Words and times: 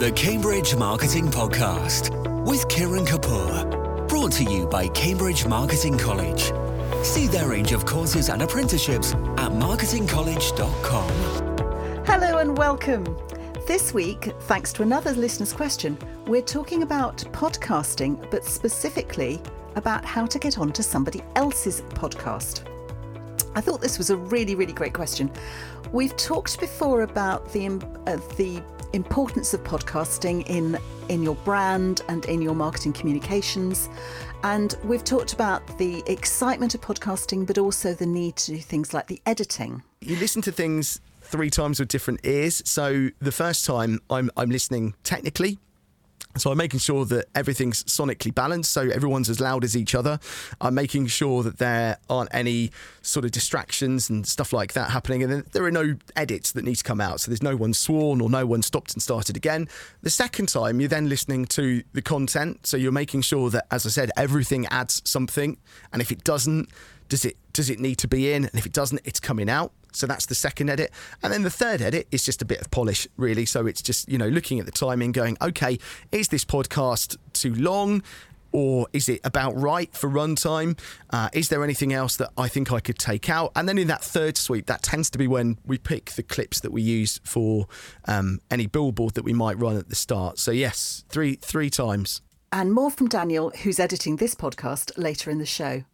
The 0.00 0.12
Cambridge 0.12 0.74
Marketing 0.76 1.26
Podcast 1.26 2.08
with 2.46 2.66
Kiran 2.68 3.06
Kapoor. 3.06 4.08
Brought 4.08 4.32
to 4.32 4.44
you 4.44 4.66
by 4.66 4.88
Cambridge 4.88 5.44
Marketing 5.44 5.98
College. 5.98 6.52
See 7.04 7.26
their 7.26 7.50
range 7.50 7.72
of 7.72 7.84
courses 7.84 8.30
and 8.30 8.40
apprenticeships 8.40 9.12
at 9.12 9.52
marketingcollege.com. 9.52 11.10
Hello 12.06 12.38
and 12.38 12.56
welcome. 12.56 13.04
This 13.66 13.92
week, 13.92 14.32
thanks 14.44 14.72
to 14.72 14.82
another 14.82 15.12
listener's 15.12 15.52
question, 15.52 15.98
we're 16.26 16.40
talking 16.40 16.82
about 16.82 17.18
podcasting, 17.32 18.30
but 18.30 18.42
specifically 18.42 19.38
about 19.76 20.02
how 20.06 20.24
to 20.24 20.38
get 20.38 20.56
onto 20.56 20.82
somebody 20.82 21.22
else's 21.36 21.82
podcast. 21.82 22.62
I 23.54 23.60
thought 23.60 23.82
this 23.82 23.98
was 23.98 24.08
a 24.08 24.16
really, 24.16 24.54
really 24.54 24.72
great 24.72 24.94
question. 24.94 25.30
We've 25.92 26.16
talked 26.16 26.58
before 26.58 27.02
about 27.02 27.52
the 27.52 27.66
uh, 28.06 28.16
the 28.38 28.62
importance 28.92 29.54
of 29.54 29.62
podcasting 29.64 30.48
in 30.48 30.78
in 31.08 31.22
your 31.22 31.34
brand 31.36 32.02
and 32.08 32.24
in 32.26 32.40
your 32.40 32.54
marketing 32.54 32.92
communications, 32.92 33.88
and 34.44 34.76
we've 34.84 35.04
talked 35.04 35.32
about 35.32 35.78
the 35.78 36.02
excitement 36.06 36.74
of 36.74 36.80
podcasting, 36.80 37.46
but 37.46 37.58
also 37.58 37.94
the 37.94 38.06
need 38.06 38.36
to 38.36 38.52
do 38.52 38.58
things 38.58 38.94
like 38.94 39.06
the 39.08 39.20
editing. 39.26 39.82
You 40.00 40.16
listen 40.16 40.42
to 40.42 40.52
things 40.52 41.00
three 41.20 41.50
times 41.50 41.80
with 41.80 41.88
different 41.88 42.20
ears. 42.24 42.62
So 42.64 43.10
the 43.20 43.32
first 43.32 43.64
time 43.64 44.00
I'm 44.10 44.30
I'm 44.36 44.50
listening 44.50 44.94
technically 45.04 45.58
so 46.36 46.50
I'm 46.50 46.58
making 46.58 46.80
sure 46.80 47.04
that 47.06 47.26
everything's 47.34 47.82
sonically 47.84 48.34
balanced, 48.34 48.72
so 48.72 48.82
everyone's 48.82 49.28
as 49.28 49.40
loud 49.40 49.64
as 49.64 49.76
each 49.76 49.94
other. 49.94 50.20
I'm 50.60 50.74
making 50.74 51.08
sure 51.08 51.42
that 51.42 51.58
there 51.58 51.98
aren't 52.08 52.32
any 52.32 52.70
sort 53.02 53.24
of 53.24 53.32
distractions 53.32 54.08
and 54.08 54.26
stuff 54.26 54.52
like 54.52 54.72
that 54.74 54.90
happening, 54.90 55.22
and 55.22 55.44
there 55.46 55.64
are 55.64 55.70
no 55.70 55.96
edits 56.14 56.52
that 56.52 56.64
need 56.64 56.76
to 56.76 56.84
come 56.84 57.00
out. 57.00 57.20
So 57.20 57.30
there's 57.30 57.42
no 57.42 57.56
one 57.56 57.74
sworn 57.74 58.20
or 58.20 58.30
no 58.30 58.46
one 58.46 58.62
stopped 58.62 58.94
and 58.94 59.02
started 59.02 59.36
again. 59.36 59.68
The 60.02 60.10
second 60.10 60.48
time, 60.48 60.80
you're 60.80 60.88
then 60.88 61.08
listening 61.08 61.46
to 61.46 61.82
the 61.92 62.02
content, 62.02 62.66
so 62.66 62.76
you're 62.76 62.92
making 62.92 63.22
sure 63.22 63.50
that, 63.50 63.66
as 63.70 63.84
I 63.84 63.90
said, 63.90 64.10
everything 64.16 64.66
adds 64.66 65.02
something, 65.04 65.56
and 65.92 66.00
if 66.00 66.12
it 66.12 66.24
doesn't, 66.24 66.70
does 67.08 67.24
it 67.24 67.36
does 67.52 67.68
it 67.68 67.80
need 67.80 67.96
to 67.96 68.08
be 68.08 68.32
in? 68.32 68.44
And 68.44 68.54
if 68.54 68.66
it 68.66 68.72
doesn't, 68.72 69.00
it's 69.04 69.18
coming 69.18 69.50
out. 69.50 69.72
So 69.92 70.06
that's 70.06 70.26
the 70.26 70.34
second 70.34 70.70
edit. 70.70 70.90
And 71.22 71.32
then 71.32 71.42
the 71.42 71.50
third 71.50 71.80
edit 71.80 72.08
is 72.10 72.24
just 72.24 72.42
a 72.42 72.44
bit 72.44 72.60
of 72.60 72.70
polish, 72.70 73.06
really. 73.16 73.46
So 73.46 73.66
it's 73.66 73.82
just, 73.82 74.08
you 74.08 74.18
know, 74.18 74.28
looking 74.28 74.60
at 74.60 74.66
the 74.66 74.72
timing, 74.72 75.12
going, 75.12 75.36
okay, 75.42 75.78
is 76.12 76.28
this 76.28 76.44
podcast 76.44 77.16
too 77.32 77.54
long? 77.54 78.02
Or 78.52 78.88
is 78.92 79.08
it 79.08 79.20
about 79.22 79.56
right 79.56 79.94
for 79.94 80.10
runtime? 80.10 80.76
Uh, 81.10 81.28
is 81.32 81.50
there 81.50 81.62
anything 81.62 81.92
else 81.92 82.16
that 82.16 82.30
I 82.36 82.48
think 82.48 82.72
I 82.72 82.80
could 82.80 82.98
take 82.98 83.30
out? 83.30 83.52
And 83.54 83.68
then 83.68 83.78
in 83.78 83.86
that 83.86 84.02
third 84.02 84.36
sweep, 84.36 84.66
that 84.66 84.82
tends 84.82 85.08
to 85.10 85.18
be 85.18 85.28
when 85.28 85.58
we 85.64 85.78
pick 85.78 86.06
the 86.06 86.24
clips 86.24 86.58
that 86.60 86.72
we 86.72 86.82
use 86.82 87.20
for 87.22 87.68
um, 88.06 88.40
any 88.50 88.66
billboard 88.66 89.14
that 89.14 89.22
we 89.22 89.32
might 89.32 89.56
run 89.56 89.76
at 89.76 89.88
the 89.88 89.94
start. 89.94 90.40
So 90.40 90.50
yes, 90.50 91.04
three 91.08 91.36
three 91.36 91.70
times. 91.70 92.22
And 92.52 92.72
more 92.72 92.90
from 92.90 93.08
Daniel, 93.08 93.50
who's 93.62 93.78
editing 93.78 94.16
this 94.16 94.34
podcast 94.34 94.90
later 94.96 95.30
in 95.30 95.38
the 95.38 95.46
show 95.46 95.84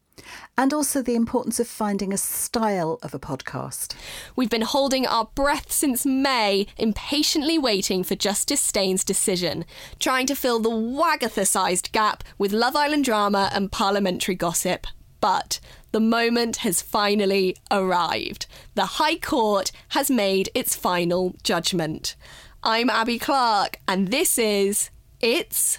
and 0.57 0.73
also 0.73 1.03
the 1.03 1.15
importance 1.15 1.61
of 1.61 1.69
finding 1.69 2.13
a 2.13 2.19
style 2.19 2.99
of 3.03 3.15
a 3.15 3.19
podcast. 3.19 3.95
We've 4.35 4.51
been 4.51 4.63
holding 4.63 5.07
our 5.07 5.29
breath 5.35 5.71
since 5.71 6.07
May, 6.07 6.67
impatiently 6.79 7.59
waiting 7.59 8.03
for 8.03 8.15
Justice 8.15 8.61
Steyn's 8.61 9.05
decision, 9.05 9.65
trying 9.99 10.27
to 10.27 10.35
fill 10.35 10.59
the 10.59 10.71
Wagatha 10.71 11.47
sized 11.47 11.93
gap 11.93 12.25
with 12.39 12.53
Love 12.53 12.77
Island 12.77 13.05
drama 13.05 13.51
and 13.53 13.73
parliamentary 13.73 14.35
gossip. 14.35 14.87
But 15.21 15.61
the 15.93 16.01
moment 16.01 16.59
has 16.59 16.83
finally 16.83 17.57
arrived. 17.71 18.47
The 18.75 18.87
High 18.87 19.17
Court 19.17 19.73
has 19.91 20.11
made 20.11 20.51
its 20.55 20.77
final 20.77 21.35
judgment. 21.43 22.17
I'm 22.63 22.91
Abby 22.91 23.19
Clark, 23.19 23.79
and 23.89 24.09
this 24.09 24.39
is 24.39 24.91
It's 25.21 25.79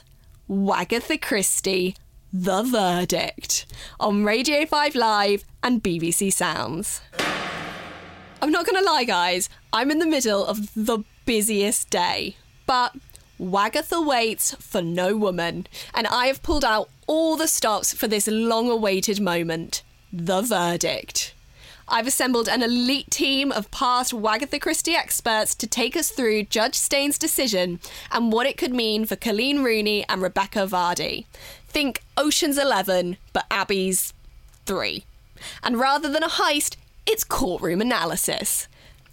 Wagatha 0.50 1.22
Christie 1.22 1.96
the 2.34 2.64
Verdict 2.64 3.66
on 4.00 4.26
Radio 4.26 4.66
5 4.66 4.96
Live 4.96 5.46
and 5.64 5.82
BBC 5.82 6.32
Sounds. 6.32 7.02
I'm 8.42 8.52
not 8.52 8.66
going 8.66 8.78
to 8.84 8.90
lie, 8.90 9.06
guys, 9.06 9.50
I'm 9.72 9.90
in 9.92 10.00
the 10.00 10.06
middle 10.06 10.46
of 10.46 10.74
the 10.76 11.00
busiest 11.26 11.90
day, 11.90 12.36
but 12.66 12.96
Wagatha 13.40 14.06
waits 14.06 14.56
for 14.60 14.82
no 14.82 15.16
woman, 15.16 15.68
and 15.94 16.06
I 16.08 16.28
have 16.28 16.44
pulled 16.44 16.66
out 16.66 16.90
all 17.08 17.38
the 17.38 17.48
stops 17.48 17.94
for 17.94 18.08
this 18.08 18.28
long 18.28 18.70
awaited 18.70 19.22
moment 19.22 19.84
the 20.12 20.42
verdict. 20.42 21.34
I've 21.90 22.08
assembled 22.08 22.50
an 22.50 22.62
elite 22.62 23.10
team 23.10 23.50
of 23.50 23.72
past 23.72 24.12
Wagatha 24.12 24.60
Christie 24.60 24.96
experts 24.96 25.56
to 25.56 25.68
take 25.68 25.96
us 25.96 26.10
through 26.10 26.44
Judge 26.44 26.76
Steyn's 26.76 27.18
decision 27.18 27.80
and 28.12 28.34
what 28.34 28.46
it 28.46 28.58
could 28.58 28.74
mean 28.74 29.06
for 29.06 29.16
Colleen 29.16 29.64
Rooney 29.64 30.04
and 30.10 30.22
Rebekah 30.22 30.68
Vardy. 30.68 31.28
Think 31.68 32.04
Ocean's 32.18 32.58
Eleven, 32.58 33.18
but 33.34 33.46
Abby's 33.52 34.14
three. 34.66 35.06
And 35.64 35.80
rather 35.80 36.10
than 36.10 36.24
a 36.24 36.30
heist, 36.30 36.76
it's 37.06 37.24
courtroom 37.24 37.82
analysis. 37.82 38.68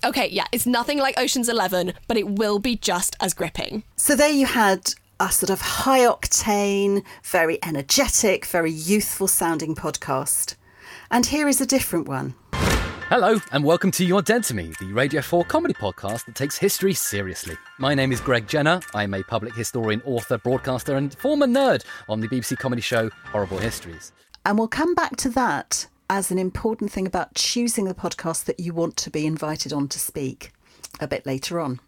Okay, 0.04 0.28
yeah, 0.28 0.46
it's 0.52 0.66
nothing 0.66 0.98
like 0.98 1.18
Ocean's 1.18 1.48
Eleven, 1.48 1.94
but 2.08 2.16
it 2.16 2.28
will 2.28 2.58
be 2.58 2.76
just 2.76 3.16
as 3.20 3.34
gripping. 3.34 3.84
So 3.96 4.14
there 4.14 4.30
you 4.30 4.46
had 4.46 4.94
a 5.20 5.30
sort 5.30 5.50
of 5.50 5.60
high 5.60 6.00
octane, 6.00 7.04
very 7.22 7.58
energetic, 7.62 8.44
very 8.46 8.70
youthful 8.70 9.28
sounding 9.28 9.74
podcast. 9.74 10.56
And 11.10 11.26
here 11.26 11.48
is 11.48 11.60
a 11.60 11.66
different 11.66 12.08
one. 12.08 12.34
Hello, 13.16 13.40
and 13.52 13.62
welcome 13.62 13.92
to 13.92 14.04
You're 14.04 14.22
Dead 14.22 14.42
to 14.42 14.54
Me, 14.54 14.72
the 14.80 14.92
Radio 14.92 15.22
4 15.22 15.44
comedy 15.44 15.72
podcast 15.72 16.24
that 16.24 16.34
takes 16.34 16.58
history 16.58 16.92
seriously. 16.92 17.56
My 17.78 17.94
name 17.94 18.10
is 18.10 18.20
Greg 18.20 18.48
Jenner. 18.48 18.80
I'm 18.92 19.14
a 19.14 19.22
public 19.22 19.54
historian, 19.54 20.02
author, 20.04 20.36
broadcaster, 20.36 20.96
and 20.96 21.16
former 21.18 21.46
nerd 21.46 21.84
on 22.08 22.18
the 22.18 22.26
BBC 22.26 22.58
comedy 22.58 22.82
show 22.82 23.08
Horrible 23.26 23.58
Histories. 23.58 24.10
And 24.44 24.58
we'll 24.58 24.66
come 24.66 24.96
back 24.96 25.14
to 25.18 25.28
that 25.28 25.86
as 26.10 26.32
an 26.32 26.40
important 26.40 26.90
thing 26.90 27.06
about 27.06 27.36
choosing 27.36 27.84
the 27.84 27.94
podcast 27.94 28.46
that 28.46 28.58
you 28.58 28.74
want 28.74 28.96
to 28.96 29.10
be 29.10 29.26
invited 29.26 29.72
on 29.72 29.86
to 29.90 30.00
speak 30.00 30.50
a 30.98 31.06
bit 31.06 31.24
later 31.24 31.60
on. 31.60 31.78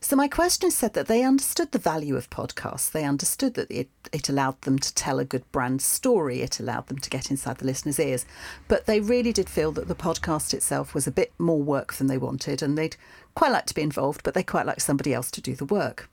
So, 0.00 0.16
my 0.16 0.28
question 0.28 0.68
is 0.68 0.76
said 0.76 0.94
that 0.94 1.06
they 1.06 1.22
understood 1.22 1.72
the 1.72 1.78
value 1.78 2.16
of 2.16 2.30
podcasts. 2.30 2.90
They 2.90 3.04
understood 3.04 3.54
that 3.54 3.70
it, 3.70 3.88
it 4.12 4.28
allowed 4.28 4.60
them 4.62 4.78
to 4.78 4.94
tell 4.94 5.18
a 5.18 5.24
good 5.24 5.50
brand 5.52 5.82
story, 5.82 6.42
it 6.42 6.60
allowed 6.60 6.86
them 6.88 6.98
to 6.98 7.10
get 7.10 7.30
inside 7.30 7.58
the 7.58 7.66
listener's 7.66 7.98
ears. 7.98 8.26
But 8.68 8.86
they 8.86 9.00
really 9.00 9.32
did 9.32 9.48
feel 9.48 9.72
that 9.72 9.88
the 9.88 9.94
podcast 9.94 10.54
itself 10.54 10.94
was 10.94 11.06
a 11.06 11.12
bit 11.12 11.32
more 11.38 11.60
work 11.60 11.94
than 11.94 12.06
they 12.06 12.18
wanted, 12.18 12.62
and 12.62 12.76
they'd 12.76 12.96
quite 13.34 13.52
like 13.52 13.66
to 13.66 13.74
be 13.74 13.82
involved, 13.82 14.22
but 14.22 14.34
they 14.34 14.42
quite 14.42 14.66
like 14.66 14.80
somebody 14.80 15.12
else 15.12 15.30
to 15.32 15.40
do 15.40 15.54
the 15.54 15.64
work. 15.64 16.08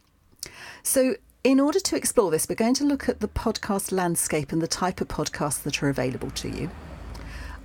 So, 0.81 1.15
in 1.43 1.59
order 1.59 1.79
to 1.79 1.95
explore 1.95 2.31
this, 2.31 2.47
we're 2.47 2.55
going 2.55 2.73
to 2.75 2.85
look 2.85 3.09
at 3.09 3.19
the 3.19 3.27
podcast 3.27 3.91
landscape 3.91 4.51
and 4.51 4.61
the 4.61 4.67
type 4.67 5.01
of 5.01 5.09
podcasts 5.09 5.61
that 5.63 5.83
are 5.83 5.89
available 5.89 6.29
to 6.31 6.49
you. 6.49 6.69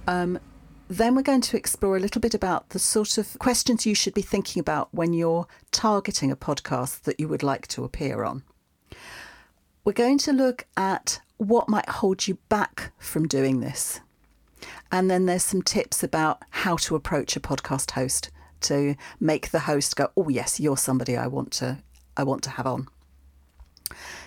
Um, 0.09 0.41
then 0.88 1.15
we're 1.15 1.22
going 1.22 1.43
to 1.43 1.56
explore 1.56 1.97
a 1.97 2.00
little 2.00 2.21
bit 2.21 2.34
about 2.34 2.71
the 2.71 2.78
sort 2.78 3.19
of 3.19 3.38
questions 3.38 3.84
you 3.84 3.94
should 3.94 4.15
be 4.15 4.22
thinking 4.22 4.60
about 4.60 4.93
when 4.93 5.12
you're 5.12 5.47
targeting 5.71 6.31
a 6.31 6.37
podcast 6.37 7.03
that 7.03 7.21
you 7.21 7.28
would 7.28 7.43
like 7.43 7.66
to 7.69 7.84
appear 7.84 8.25
on. 8.25 8.43
We're 9.84 9.93
going 9.93 10.19
to 10.19 10.32
look 10.32 10.66
at 10.76 11.21
what 11.37 11.69
might 11.69 11.88
hold 11.88 12.26
you 12.26 12.38
back 12.49 12.93
from 12.99 13.28
doing 13.28 13.60
this. 13.60 14.00
And 14.91 15.10
then 15.10 15.26
there's 15.26 15.44
some 15.44 15.62
tips 15.62 16.03
about 16.03 16.43
how 16.50 16.76
to 16.78 16.97
approach 16.97 17.37
a 17.37 17.41
podcast 17.41 17.93
host 17.93 18.31
to 18.62 18.97
make 19.20 19.50
the 19.50 19.60
host 19.60 19.94
go, 19.94 20.10
"Oh 20.16 20.28
yes, 20.28 20.59
you're 20.59 20.76
somebody 20.76 21.16
I 21.16 21.26
want 21.26 21.53
to 21.53 21.78
I 22.16 22.25
want 22.25 22.43
to 22.44 22.50
have 22.50 22.66
on." 22.66 22.88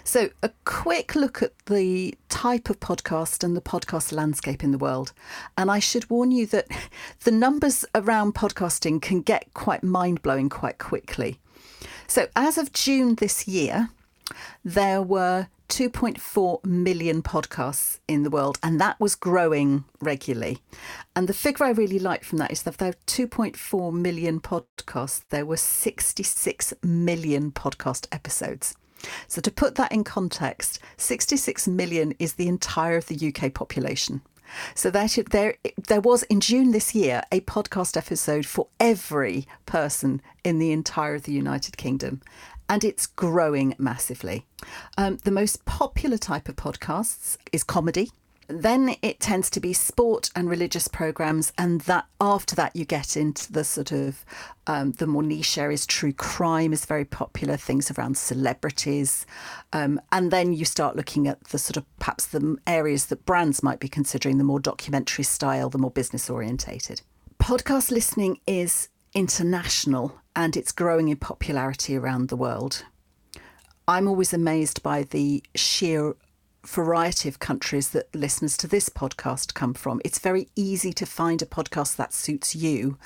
So, 0.03 0.29
a 0.41 0.51
quick 0.65 1.15
look 1.15 1.43
at 1.43 1.53
the 1.65 2.15
type 2.29 2.69
of 2.69 2.79
podcast 2.79 3.43
and 3.43 3.55
the 3.55 3.61
podcast 3.61 4.11
landscape 4.11 4.63
in 4.63 4.71
the 4.71 4.77
world. 4.77 5.13
And 5.57 5.69
I 5.69 5.79
should 5.79 6.09
warn 6.09 6.31
you 6.31 6.45
that 6.47 6.67
the 7.23 7.31
numbers 7.31 7.85
around 7.93 8.33
podcasting 8.33 9.01
can 9.01 9.21
get 9.21 9.53
quite 9.53 9.83
mind 9.83 10.21
blowing 10.21 10.49
quite 10.49 10.77
quickly. 10.77 11.39
So, 12.07 12.27
as 12.35 12.57
of 12.57 12.73
June 12.73 13.15
this 13.15 13.47
year, 13.47 13.89
there 14.63 15.01
were 15.01 15.47
2.4 15.69 16.65
million 16.65 17.21
podcasts 17.21 17.99
in 18.07 18.23
the 18.23 18.29
world, 18.29 18.59
and 18.61 18.81
that 18.81 18.99
was 18.99 19.15
growing 19.15 19.85
regularly. 20.01 20.59
And 21.15 21.29
the 21.29 21.33
figure 21.33 21.65
I 21.65 21.71
really 21.71 21.99
like 21.99 22.25
from 22.25 22.39
that 22.39 22.51
is 22.51 22.63
that 22.63 22.77
there 22.77 22.89
were 22.89 22.95
2.4 23.07 23.93
million 23.93 24.41
podcasts, 24.41 25.21
there 25.29 25.45
were 25.45 25.55
66 25.55 26.73
million 26.83 27.51
podcast 27.51 28.07
episodes. 28.11 28.75
So, 29.27 29.41
to 29.41 29.51
put 29.51 29.75
that 29.75 29.91
in 29.91 30.03
context, 30.03 30.79
66 30.97 31.67
million 31.67 32.13
is 32.19 32.33
the 32.33 32.47
entire 32.47 32.97
of 32.97 33.07
the 33.07 33.33
UK 33.33 33.53
population. 33.53 34.21
So 34.75 34.89
that 34.91 35.17
there 35.31 35.55
there 35.87 36.01
was 36.01 36.23
in 36.23 36.41
June 36.41 36.71
this 36.71 36.93
year 36.93 37.21
a 37.31 37.39
podcast 37.41 37.95
episode 37.95 38.45
for 38.45 38.67
every 38.79 39.47
person 39.65 40.21
in 40.43 40.59
the 40.59 40.71
entire 40.71 41.15
of 41.15 41.23
the 41.23 41.31
United 41.31 41.77
Kingdom, 41.77 42.21
and 42.67 42.83
it's 42.83 43.07
growing 43.07 43.75
massively. 43.77 44.45
Um, 44.97 45.17
the 45.23 45.31
most 45.31 45.65
popular 45.65 46.17
type 46.17 46.49
of 46.49 46.55
podcasts 46.55 47.37
is 47.51 47.63
comedy. 47.63 48.11
Then 48.51 48.95
it 49.01 49.19
tends 49.19 49.49
to 49.51 49.59
be 49.59 49.73
sport 49.73 50.29
and 50.35 50.49
religious 50.49 50.87
programs, 50.87 51.51
and 51.57 51.81
that 51.81 52.05
after 52.19 52.55
that 52.55 52.75
you 52.75 52.85
get 52.85 53.17
into 53.17 53.51
the 53.51 53.63
sort 53.63 53.91
of 53.91 54.25
um, 54.67 54.91
the 54.93 55.07
more 55.07 55.23
niche 55.23 55.57
areas. 55.57 55.85
True 55.85 56.13
crime 56.13 56.73
is 56.73 56.85
very 56.85 57.05
popular. 57.05 57.57
Things 57.57 57.91
around 57.91 58.17
celebrities, 58.17 59.25
um, 59.73 59.99
and 60.11 60.31
then 60.31 60.53
you 60.53 60.65
start 60.65 60.95
looking 60.95 61.27
at 61.27 61.43
the 61.45 61.57
sort 61.57 61.77
of 61.77 61.85
perhaps 61.99 62.27
the 62.27 62.57
areas 62.67 63.07
that 63.07 63.25
brands 63.25 63.63
might 63.63 63.79
be 63.79 63.87
considering 63.87 64.37
the 64.37 64.43
more 64.43 64.59
documentary 64.59 65.23
style, 65.23 65.69
the 65.69 65.77
more 65.77 65.91
business 65.91 66.29
orientated. 66.29 67.01
Podcast 67.39 67.91
listening 67.91 68.39
is 68.45 68.89
international 69.13 70.19
and 70.35 70.55
it's 70.55 70.71
growing 70.71 71.09
in 71.09 71.17
popularity 71.17 71.97
around 71.97 72.29
the 72.29 72.35
world. 72.35 72.85
I'm 73.87 74.07
always 74.07 74.33
amazed 74.33 74.83
by 74.83 75.03
the 75.03 75.43
sheer 75.55 76.15
variety 76.65 77.27
of 77.27 77.39
countries 77.39 77.89
that 77.89 78.13
listeners 78.15 78.55
to 78.57 78.67
this 78.67 78.89
podcast 78.89 79.53
come 79.53 79.73
from. 79.73 80.01
It's 80.05 80.19
very 80.19 80.47
easy 80.55 80.93
to 80.93 81.05
find 81.05 81.41
a 81.41 81.45
podcast 81.45 81.95
that 81.95 82.13
suits 82.13 82.55
you 82.55 82.97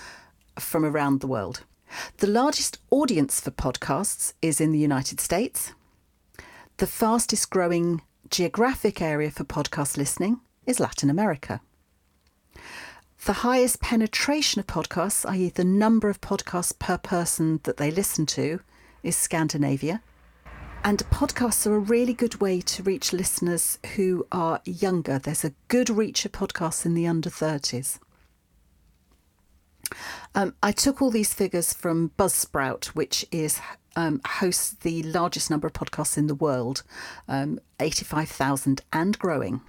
from 0.59 0.85
around 0.85 1.21
the 1.21 1.27
world. 1.27 1.63
The 2.17 2.27
largest 2.27 2.79
audience 2.89 3.39
for 3.39 3.51
podcasts 3.51 4.33
is 4.41 4.59
in 4.59 4.71
the 4.71 4.79
United 4.79 5.19
States. 5.19 5.73
The 6.77 6.87
fastest 6.87 7.49
growing 7.49 8.01
geographic 8.29 9.01
area 9.01 9.31
for 9.31 9.43
podcast 9.43 9.97
listening 9.97 10.41
is 10.65 10.79
Latin 10.79 11.09
America. 11.09 11.61
The 13.25 13.33
highest 13.33 13.81
penetration 13.81 14.59
of 14.59 14.67
podcasts, 14.67 15.27
i.e., 15.29 15.49
the 15.49 15.63
number 15.63 16.09
of 16.09 16.21
podcasts 16.21 16.77
per 16.77 16.97
person 16.97 17.59
that 17.63 17.77
they 17.77 17.89
listen 17.89 18.25
to, 18.27 18.59
is 19.03 19.15
Scandinavia. 19.15 20.01
And 20.85 20.99
podcasts 21.09 21.65
are 21.65 21.73
a 21.73 21.79
really 21.79 22.13
good 22.13 22.39
way 22.39 22.61
to 22.61 22.83
reach 22.83 23.11
listeners 23.11 23.79
who 23.95 24.27
are 24.31 24.61
younger. 24.65 25.17
There's 25.17 25.43
a 25.43 25.55
good 25.67 25.89
reach 25.89 26.25
of 26.25 26.31
podcasts 26.31 26.85
in 26.85 26.93
the 26.93 27.07
under 27.07 27.31
30s. 27.31 27.97
Um, 30.35 30.53
I 30.61 30.71
took 30.71 31.01
all 31.01 31.09
these 31.09 31.33
figures 31.33 31.73
from 31.73 32.11
Buzzsprout, 32.19 32.85
which 32.89 33.25
is 33.31 33.59
um, 33.95 34.21
hosts 34.27 34.75
the 34.81 35.01
largest 35.01 35.49
number 35.49 35.65
of 35.65 35.73
podcasts 35.73 36.19
in 36.19 36.27
the 36.27 36.35
world, 36.35 36.83
um, 37.27 37.59
85,000 37.79 38.81
and 38.93 39.17
growing. 39.17 39.61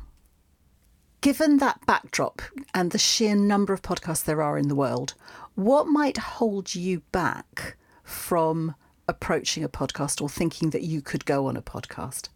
Given 1.23 1.57
that 1.59 1.87
backdrop 1.87 2.43
and 2.75 2.91
the 2.91 2.99
sheer 2.99 3.35
number 3.35 3.73
of 3.73 3.81
podcasts 3.81 4.25
there 4.25 4.43
are 4.43 4.59
in 4.59 4.69
the 4.69 4.75
world, 4.75 5.15
what 5.55 5.87
might 5.87 6.19
hold 6.19 6.75
you 6.75 7.01
back 7.11 7.79
from 8.05 8.75
approaching 9.09 9.63
a 9.63 9.69
podcast 9.69 10.21
or 10.21 10.29
thinking 10.29 10.71
that 10.71 10.83
you 10.83 11.01
could 11.01 11.25
go 11.25 11.47
on 11.47 11.57
a 11.57 11.63
podcast. 11.63 12.29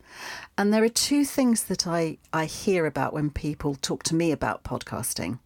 And 0.56 0.72
there 0.72 0.84
are 0.84 0.88
two 0.88 1.25
things 1.25 1.64
that 1.64 1.87
I, 1.87 2.19
I 2.32 2.44
hear 2.44 2.87
about 2.87 3.12
when 3.12 3.31
people 3.31 3.75
talk 3.75 4.02
to 4.05 4.14
me 4.14 4.32
about 4.32 4.64
podcasting. 4.64 5.38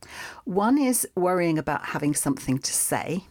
One 0.44 0.78
is 0.78 1.08
worrying 1.14 1.58
about 1.58 1.86
having 1.86 2.14
something 2.14 2.58
to 2.58 2.72
say. 2.72 3.24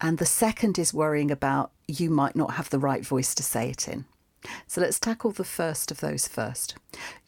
And 0.00 0.18
the 0.18 0.26
second 0.26 0.78
is 0.78 0.94
worrying 0.94 1.30
about 1.30 1.72
you 1.86 2.10
might 2.10 2.36
not 2.36 2.52
have 2.52 2.70
the 2.70 2.78
right 2.78 3.04
voice 3.04 3.34
to 3.36 3.42
say 3.42 3.70
it 3.70 3.88
in. 3.88 4.04
So 4.66 4.80
let's 4.80 5.00
tackle 5.00 5.30
the 5.30 5.44
first 5.44 5.90
of 5.90 6.00
those 6.00 6.28
first. 6.28 6.74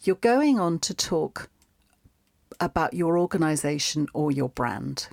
You're 0.02 0.16
going 0.16 0.60
on 0.60 0.78
to 0.80 0.94
talk 0.94 1.48
about 2.60 2.94
your 2.94 3.18
organization 3.18 4.06
or 4.12 4.30
your 4.30 4.48
brand. 4.48 5.08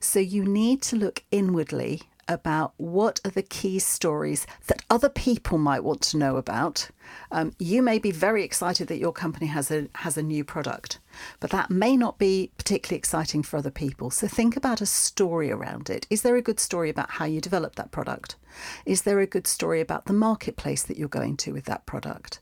So 0.00 0.18
you 0.18 0.44
need 0.44 0.82
to 0.82 0.96
look 0.96 1.22
inwardly 1.30 2.02
about 2.28 2.74
what 2.76 3.20
are 3.24 3.30
the 3.30 3.42
key 3.42 3.78
stories 3.78 4.46
that 4.66 4.82
other 4.90 5.08
people 5.08 5.58
might 5.58 5.84
want 5.84 6.00
to 6.02 6.16
know 6.16 6.36
about. 6.36 6.90
Um, 7.30 7.52
you 7.58 7.82
may 7.82 7.98
be 7.98 8.10
very 8.10 8.42
excited 8.42 8.88
that 8.88 8.98
your 8.98 9.12
company 9.12 9.46
has 9.46 9.70
a 9.70 9.88
has 9.96 10.16
a 10.16 10.22
new 10.22 10.44
product, 10.44 10.98
but 11.40 11.50
that 11.50 11.70
may 11.70 11.96
not 11.96 12.18
be 12.18 12.50
particularly 12.58 12.98
exciting 12.98 13.42
for 13.42 13.56
other 13.56 13.70
people. 13.70 14.10
So 14.10 14.26
think 14.26 14.56
about 14.56 14.80
a 14.80 14.86
story 14.86 15.50
around 15.50 15.88
it. 15.88 16.06
Is 16.10 16.22
there 16.22 16.36
a 16.36 16.42
good 16.42 16.60
story 16.60 16.90
about 16.90 17.10
how 17.12 17.24
you 17.24 17.40
developed 17.40 17.76
that 17.76 17.92
product? 17.92 18.36
Is 18.84 19.02
there 19.02 19.20
a 19.20 19.26
good 19.26 19.46
story 19.46 19.80
about 19.80 20.06
the 20.06 20.12
marketplace 20.12 20.82
that 20.84 20.96
you're 20.96 21.08
going 21.08 21.36
to 21.38 21.52
with 21.52 21.64
that 21.66 21.86
product? 21.86 22.40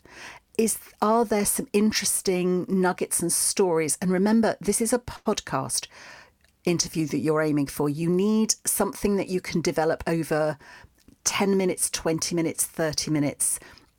is 0.56 0.78
are 1.02 1.24
there 1.24 1.44
some 1.44 1.66
interesting 1.72 2.64
nuggets 2.68 3.20
and 3.20 3.32
stories 3.32 3.98
and 4.00 4.10
remember 4.10 4.56
this 4.60 4.80
is 4.80 4.92
a 4.92 4.98
podcast 4.98 5.88
interview 6.64 7.06
that 7.08 7.18
you're 7.18 7.42
aiming 7.42 7.66
for. 7.66 7.88
You 7.88 8.08
need 8.08 8.54
something 8.64 9.16
that 9.16 9.28
you 9.28 9.40
can 9.40 9.60
develop 9.60 10.02
over 10.06 10.58
10 11.24 11.56
minutes, 11.56 11.90
20 11.90 12.34
minutes, 12.34 12.64
30 12.64 13.10
minutes. 13.10 13.58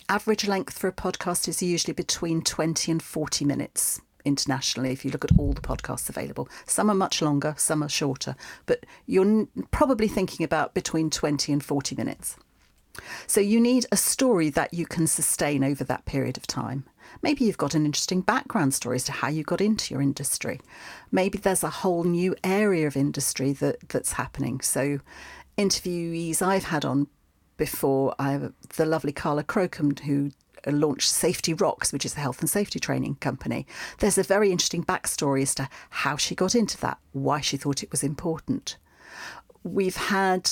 Average 0.10 0.48
length 0.48 0.78
for 0.78 0.88
a 0.88 0.94
podcast 0.94 1.48
is 1.48 1.64
usually 1.64 1.94
between 1.94 2.42
20 2.42 2.92
and 2.92 3.02
40 3.02 3.46
minutes 3.46 4.02
internationally 4.24 4.92
if 4.92 5.06
you 5.06 5.12
look 5.12 5.24
at 5.24 5.38
all 5.38 5.54
the 5.54 5.62
podcasts 5.62 6.10
available. 6.10 6.50
Some 6.66 6.90
are 6.90 6.96
much 6.96 7.22
longer, 7.22 7.56
some 7.58 7.84
are 7.84 7.90
shorter, 7.90 8.36
but 8.66 8.86
you're 9.06 9.48
probably 9.72 10.08
thinking 10.08 10.44
about 10.44 10.74
between 10.74 11.10
20 11.10 11.54
and 11.54 11.64
40 11.64 11.96
minutes. 11.96 12.38
So 13.28 13.42
you 13.42 13.60
need 13.60 13.86
a 13.92 13.98
story 13.98 14.50
that 14.52 14.74
you 14.74 14.86
can 14.86 15.08
sustain 15.08 15.64
over 15.64 15.84
that 15.84 16.06
period 16.06 16.38
of 16.38 16.48
time. 16.48 16.86
Maybe 17.22 17.46
you've 17.46 17.58
got 17.58 17.76
an 17.76 17.86
interesting 17.86 18.22
background 18.22 18.74
story 18.74 18.96
as 18.96 19.04
to 19.06 19.12
how 19.12 19.28
you 19.28 19.44
got 19.44 19.62
into 19.62 19.94
your 19.94 20.02
industry. 20.02 20.60
Maybe 21.12 21.38
there's 21.38 21.64
a 21.64 21.70
whole 21.70 22.04
new 22.04 22.36
area 22.44 22.88
of 22.88 22.96
industry 22.96 23.54
that, 23.54 23.90
that's 23.90 24.14
happening. 24.14 24.62
So, 24.62 25.00
interviewees 25.58 26.42
I've 26.42 26.66
had 26.66 26.86
on 26.86 27.08
before, 27.58 28.14
I 28.20 28.50
the 28.76 28.86
lovely 28.86 29.14
Carla 29.14 29.44
Crocombe, 29.44 30.00
who 30.00 30.32
launched 30.68 31.10
Safety 31.10 31.54
Rocks, 31.54 31.94
which 31.94 32.06
is 32.06 32.16
a 32.16 32.20
health 32.20 32.40
and 32.42 32.50
safety 32.50 32.80
training 32.80 33.16
company. 33.16 33.66
There's 34.00 34.18
a 34.18 34.24
very 34.24 34.52
interesting 34.52 34.84
backstory 34.84 35.44
as 35.44 35.56
to 35.56 35.70
how 35.90 36.18
she 36.18 36.36
got 36.36 36.56
into 36.56 36.78
that, 36.82 36.98
why 37.12 37.42
she 37.42 37.58
thought 37.58 37.84
it 37.84 37.92
was 37.92 38.04
important. 38.04 38.78
We've 39.64 39.96
had 39.96 40.52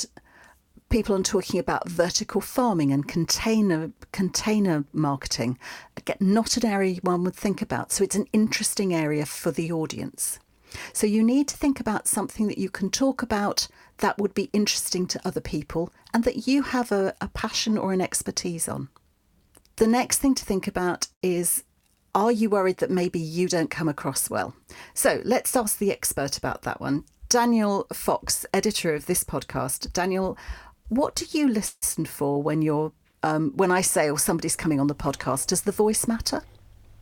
people 0.94 1.16
on 1.16 1.24
talking 1.24 1.60
about 1.60 1.90
vertical 1.90 2.40
farming 2.40 2.92
and 2.92 3.07
container 3.07 3.92
container 4.12 4.86
marketing. 4.94 5.57
Again, 5.98 6.18
not 6.19 6.56
an 6.56 6.68
area 6.68 7.00
one 7.01 7.24
would 7.24 7.36
think 7.36 7.63
about. 7.63 7.92
So 7.92 8.04
it's 8.04 8.16
an 8.16 8.28
interesting 8.31 8.94
area 8.94 9.25
for 9.25 9.50
the 9.50 9.72
audience. 9.72 10.38
So 10.94 11.07
you 11.07 11.24
need 11.24 11.48
to 11.48 11.57
think 11.57 11.80
about 11.80 12.07
something 12.07 12.45
that 12.48 12.60
you 12.60 12.69
can 12.69 12.92
talk 12.92 13.24
about 13.24 13.68
that 13.98 14.19
would 14.19 14.36
be 14.36 14.51
interesting 14.54 15.07
to 15.07 15.28
other 15.28 15.42
people 15.42 15.92
and 16.13 16.25
that 16.25 16.45
you 16.45 16.62
have 16.62 16.92
a, 16.92 17.16
a 17.19 17.28
passion 17.30 17.75
or 17.75 17.92
an 17.92 18.00
expertise 18.00 18.69
on. 18.69 18.89
The 19.78 19.88
next 19.88 20.19
thing 20.19 20.36
to 20.36 20.46
think 20.46 20.68
about 20.68 21.07
is 21.24 21.63
are 22.13 22.31
you 22.31 22.51
worried 22.51 22.78
that 22.78 22.92
maybe 22.92 23.19
you 23.19 23.48
don't 23.50 23.72
come 23.72 23.89
across 23.89 24.30
well? 24.30 24.54
So 24.94 25.24
let's 25.25 25.56
ask 25.56 25.80
the 25.80 25.92
expert 25.92 26.38
about 26.38 26.62
that 26.62 26.80
one. 26.80 27.06
Daniel 27.30 27.88
Fox, 27.92 28.46
editor 28.54 28.94
of 28.94 29.07
this 29.07 29.24
podcast. 29.24 29.92
Daniel, 29.92 30.38
what 30.90 31.16
do 31.16 31.26
you 31.32 31.48
listen 31.48 32.06
for 32.06 32.42
when 32.42 32.62
you're 32.62 32.92
um, 33.24 33.54
when 33.56 33.72
I 33.72 33.82
say 33.82 34.10
or 34.10 34.20
somebody's 34.20 34.56
coming 34.56 34.80
on 34.80 34.88
the 34.88 34.96
podcast? 34.96 35.48
Does 35.48 35.62
the 35.62 35.72
voice 35.72 36.08
matter? 36.08 36.44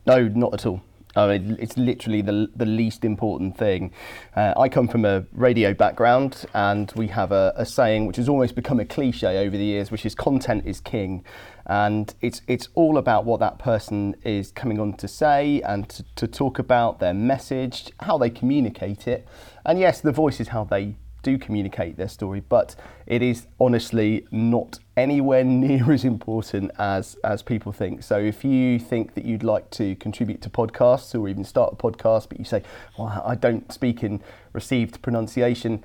No, 0.06 0.28
not 0.28 0.54
at 0.54 0.66
all. 0.66 0.82
I 1.14 1.38
mean, 1.38 1.58
it's 1.60 1.76
literally 1.76 2.22
the, 2.22 2.50
the 2.56 2.64
least 2.64 3.04
important 3.04 3.58
thing. 3.58 3.92
Uh, 4.34 4.54
I 4.56 4.68
come 4.68 4.88
from 4.88 5.04
a 5.04 5.24
radio 5.32 5.74
background, 5.74 6.46
and 6.54 6.90
we 6.96 7.08
have 7.08 7.32
a, 7.32 7.52
a, 7.56 7.66
saying 7.66 8.06
which 8.06 8.16
has 8.16 8.28
almost 8.28 8.54
become 8.54 8.80
a 8.80 8.84
cliche 8.84 9.44
over 9.44 9.56
the 9.56 9.64
years, 9.64 9.90
which 9.90 10.06
is 10.06 10.14
content 10.14 10.64
is 10.66 10.80
king. 10.80 11.24
And 11.66 12.14
it's, 12.22 12.40
it's 12.46 12.68
all 12.74 12.96
about 12.96 13.24
what 13.24 13.40
that 13.40 13.58
person 13.58 14.16
is 14.24 14.52
coming 14.52 14.80
on 14.80 14.94
to 14.94 15.08
say 15.08 15.60
and 15.62 15.88
to, 15.90 16.02
to 16.16 16.26
talk 16.26 16.58
about 16.58 16.98
their 16.98 17.14
message, 17.14 17.90
how 18.00 18.16
they 18.16 18.30
communicate 18.30 19.06
it. 19.06 19.28
And 19.66 19.78
yes, 19.78 20.00
the 20.00 20.12
voice 20.12 20.40
is 20.40 20.48
how 20.48 20.64
they 20.64 20.96
do 21.22 21.38
communicate 21.38 21.96
their 21.96 22.08
story, 22.08 22.42
but 22.48 22.74
it 23.06 23.22
is 23.22 23.46
honestly 23.60 24.26
not 24.30 24.78
anywhere 24.96 25.44
near 25.62 25.92
as 25.92 26.04
important 26.04 26.70
as 26.78 27.16
as 27.24 27.42
people 27.42 27.72
think. 27.72 28.02
So 28.02 28.18
if 28.18 28.44
you 28.44 28.78
think 28.78 29.14
that 29.14 29.24
you'd 29.24 29.42
like 29.42 29.70
to 29.70 29.96
contribute 29.96 30.42
to 30.42 30.50
podcasts 30.50 31.18
or 31.18 31.28
even 31.28 31.44
start 31.44 31.72
a 31.72 31.76
podcast, 31.76 32.28
but 32.28 32.38
you 32.38 32.44
say, 32.44 32.62
"Well, 32.98 33.22
I 33.24 33.34
don't 33.34 33.72
speak 33.72 34.02
in 34.02 34.20
received 34.52 35.02
pronunciation," 35.02 35.82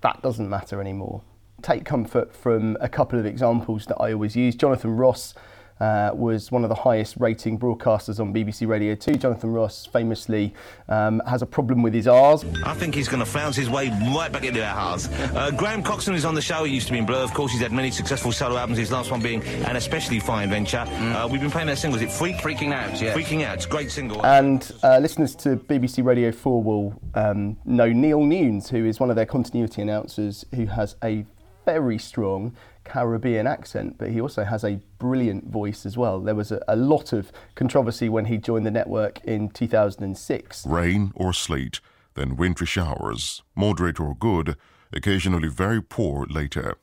that 0.00 0.22
doesn't 0.22 0.48
matter 0.48 0.80
anymore. 0.80 1.22
Take 1.60 1.84
comfort 1.84 2.34
from 2.34 2.76
a 2.80 2.88
couple 2.88 3.18
of 3.18 3.26
examples 3.26 3.86
that 3.86 3.96
I 4.00 4.12
always 4.12 4.36
use. 4.36 4.54
Jonathan 4.54 4.96
Ross 4.96 5.34
uh, 5.80 6.10
was 6.14 6.50
one 6.50 6.64
of 6.64 6.68
the 6.68 6.74
highest 6.74 7.16
rating 7.18 7.58
broadcasters 7.58 8.20
on 8.20 8.32
BBC 8.32 8.66
Radio 8.66 8.94
2. 8.94 9.14
Jonathan 9.14 9.52
Ross 9.52 9.86
famously 9.86 10.54
um, 10.88 11.20
has 11.26 11.42
a 11.42 11.46
problem 11.46 11.82
with 11.82 11.94
his 11.94 12.06
R's. 12.06 12.44
I 12.64 12.74
think 12.74 12.94
he's 12.94 13.08
going 13.08 13.22
to 13.22 13.30
flounce 13.30 13.56
his 13.56 13.70
way 13.70 13.88
right 14.14 14.30
back 14.32 14.44
into 14.44 14.64
our 14.64 14.92
R's. 14.92 15.08
Uh, 15.08 15.50
Graham 15.50 15.82
Coxon 15.82 16.14
is 16.14 16.24
on 16.24 16.34
the 16.34 16.42
show. 16.42 16.64
He 16.64 16.74
used 16.74 16.86
to 16.86 16.92
be 16.92 16.98
in 16.98 17.06
Blur. 17.06 17.22
Of 17.22 17.34
course, 17.34 17.52
he's 17.52 17.60
had 17.60 17.72
many 17.72 17.90
successful 17.90 18.32
solo 18.32 18.56
albums, 18.56 18.78
his 18.78 18.92
last 18.92 19.10
one 19.10 19.20
being 19.20 19.42
an 19.42 19.76
especially 19.76 20.20
fine 20.20 20.50
venture. 20.50 20.84
Mm. 20.86 21.14
Uh, 21.14 21.28
we've 21.28 21.40
been 21.40 21.50
playing 21.50 21.68
that 21.68 21.78
single. 21.78 22.00
Is 22.00 22.02
it 22.02 22.12
Freak? 22.12 22.36
Freaking 22.36 22.72
Out, 22.72 23.00
yeah. 23.00 23.14
Freaking 23.14 23.42
Out. 23.44 23.56
It's 23.56 23.66
a 23.66 23.68
great 23.68 23.90
single. 23.90 24.24
And 24.24 24.70
uh, 24.82 24.98
listeners 24.98 25.34
to 25.36 25.56
BBC 25.56 26.04
Radio 26.04 26.32
4 26.32 26.62
will 26.62 27.00
um, 27.14 27.56
know 27.64 27.90
Neil 27.90 28.22
Nunes, 28.24 28.68
who 28.70 28.84
is 28.84 29.00
one 29.00 29.10
of 29.10 29.16
their 29.16 29.26
continuity 29.26 29.82
announcers 29.82 30.44
who 30.54 30.66
has 30.66 30.96
a 31.02 31.24
very 31.64 31.98
strong 31.98 32.56
Caribbean 32.88 33.46
accent, 33.46 33.96
but 33.98 34.10
he 34.10 34.20
also 34.20 34.44
has 34.44 34.64
a 34.64 34.80
brilliant 34.98 35.50
voice 35.50 35.84
as 35.84 35.96
well. 35.96 36.20
There 36.20 36.34
was 36.34 36.50
a, 36.50 36.60
a 36.66 36.74
lot 36.74 37.12
of 37.12 37.30
controversy 37.54 38.08
when 38.08 38.24
he 38.24 38.38
joined 38.38 38.64
the 38.64 38.70
network 38.70 39.22
in 39.24 39.50
2006. 39.50 40.66
Rain 40.66 41.12
or 41.14 41.32
sleet, 41.32 41.80
then 42.14 42.36
wintry 42.36 42.66
showers, 42.66 43.42
moderate 43.54 44.00
or 44.00 44.16
good, 44.16 44.56
occasionally 44.92 45.48
very 45.48 45.82
poor 45.82 46.26
later. 46.26 46.76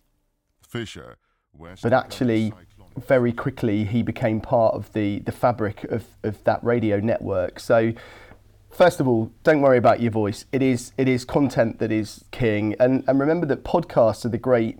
Fisher, 0.61 1.17
West 1.53 1.81
but 1.81 1.93
actually 1.93 2.53
very 2.95 3.33
quickly 3.33 3.83
he 3.83 4.01
became 4.03 4.39
part 4.39 4.75
of 4.75 4.93
the, 4.93 5.19
the 5.19 5.31
fabric 5.31 5.83
of, 5.85 6.05
of 6.23 6.43
that 6.43 6.63
radio 6.63 6.99
network. 6.99 7.59
So 7.59 7.93
first 8.71 8.99
of 8.99 9.07
all, 9.07 9.31
don't 9.43 9.61
worry 9.61 9.77
about 9.77 10.01
your 10.01 10.11
voice. 10.11 10.45
It 10.51 10.61
is 10.61 10.91
it 10.97 11.07
is 11.07 11.25
content 11.25 11.79
that 11.79 11.91
is 11.91 12.23
king. 12.31 12.75
And 12.79 13.03
and 13.07 13.19
remember 13.19 13.45
that 13.47 13.63
podcasts 13.63 14.25
are 14.25 14.29
the 14.29 14.37
great 14.37 14.79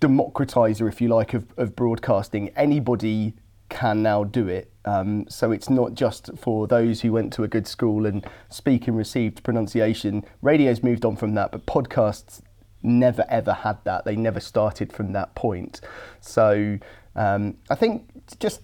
democratizer, 0.00 0.88
if 0.88 1.00
you 1.00 1.08
like, 1.08 1.34
of, 1.34 1.46
of 1.56 1.74
broadcasting. 1.74 2.50
Anybody 2.50 3.34
can 3.68 4.02
now 4.02 4.24
do 4.24 4.48
it. 4.48 4.70
Um, 4.84 5.26
so 5.28 5.50
it's 5.50 5.68
not 5.68 5.94
just 5.94 6.30
for 6.36 6.66
those 6.66 7.00
who 7.00 7.12
went 7.12 7.32
to 7.34 7.42
a 7.42 7.48
good 7.48 7.66
school 7.66 8.06
and 8.06 8.24
speak 8.48 8.86
and 8.86 8.96
received 8.96 9.42
pronunciation. 9.42 10.24
Radio's 10.42 10.82
moved 10.82 11.04
on 11.04 11.16
from 11.16 11.34
that, 11.34 11.50
but 11.50 11.66
podcasts 11.66 12.42
never 12.82 13.24
ever 13.28 13.52
had 13.52 13.82
that. 13.84 14.04
They 14.04 14.16
never 14.16 14.38
started 14.38 14.92
from 14.92 15.12
that 15.12 15.34
point. 15.34 15.80
So 16.20 16.78
um, 17.16 17.56
I 17.68 17.74
think 17.74 18.04
just 18.38 18.60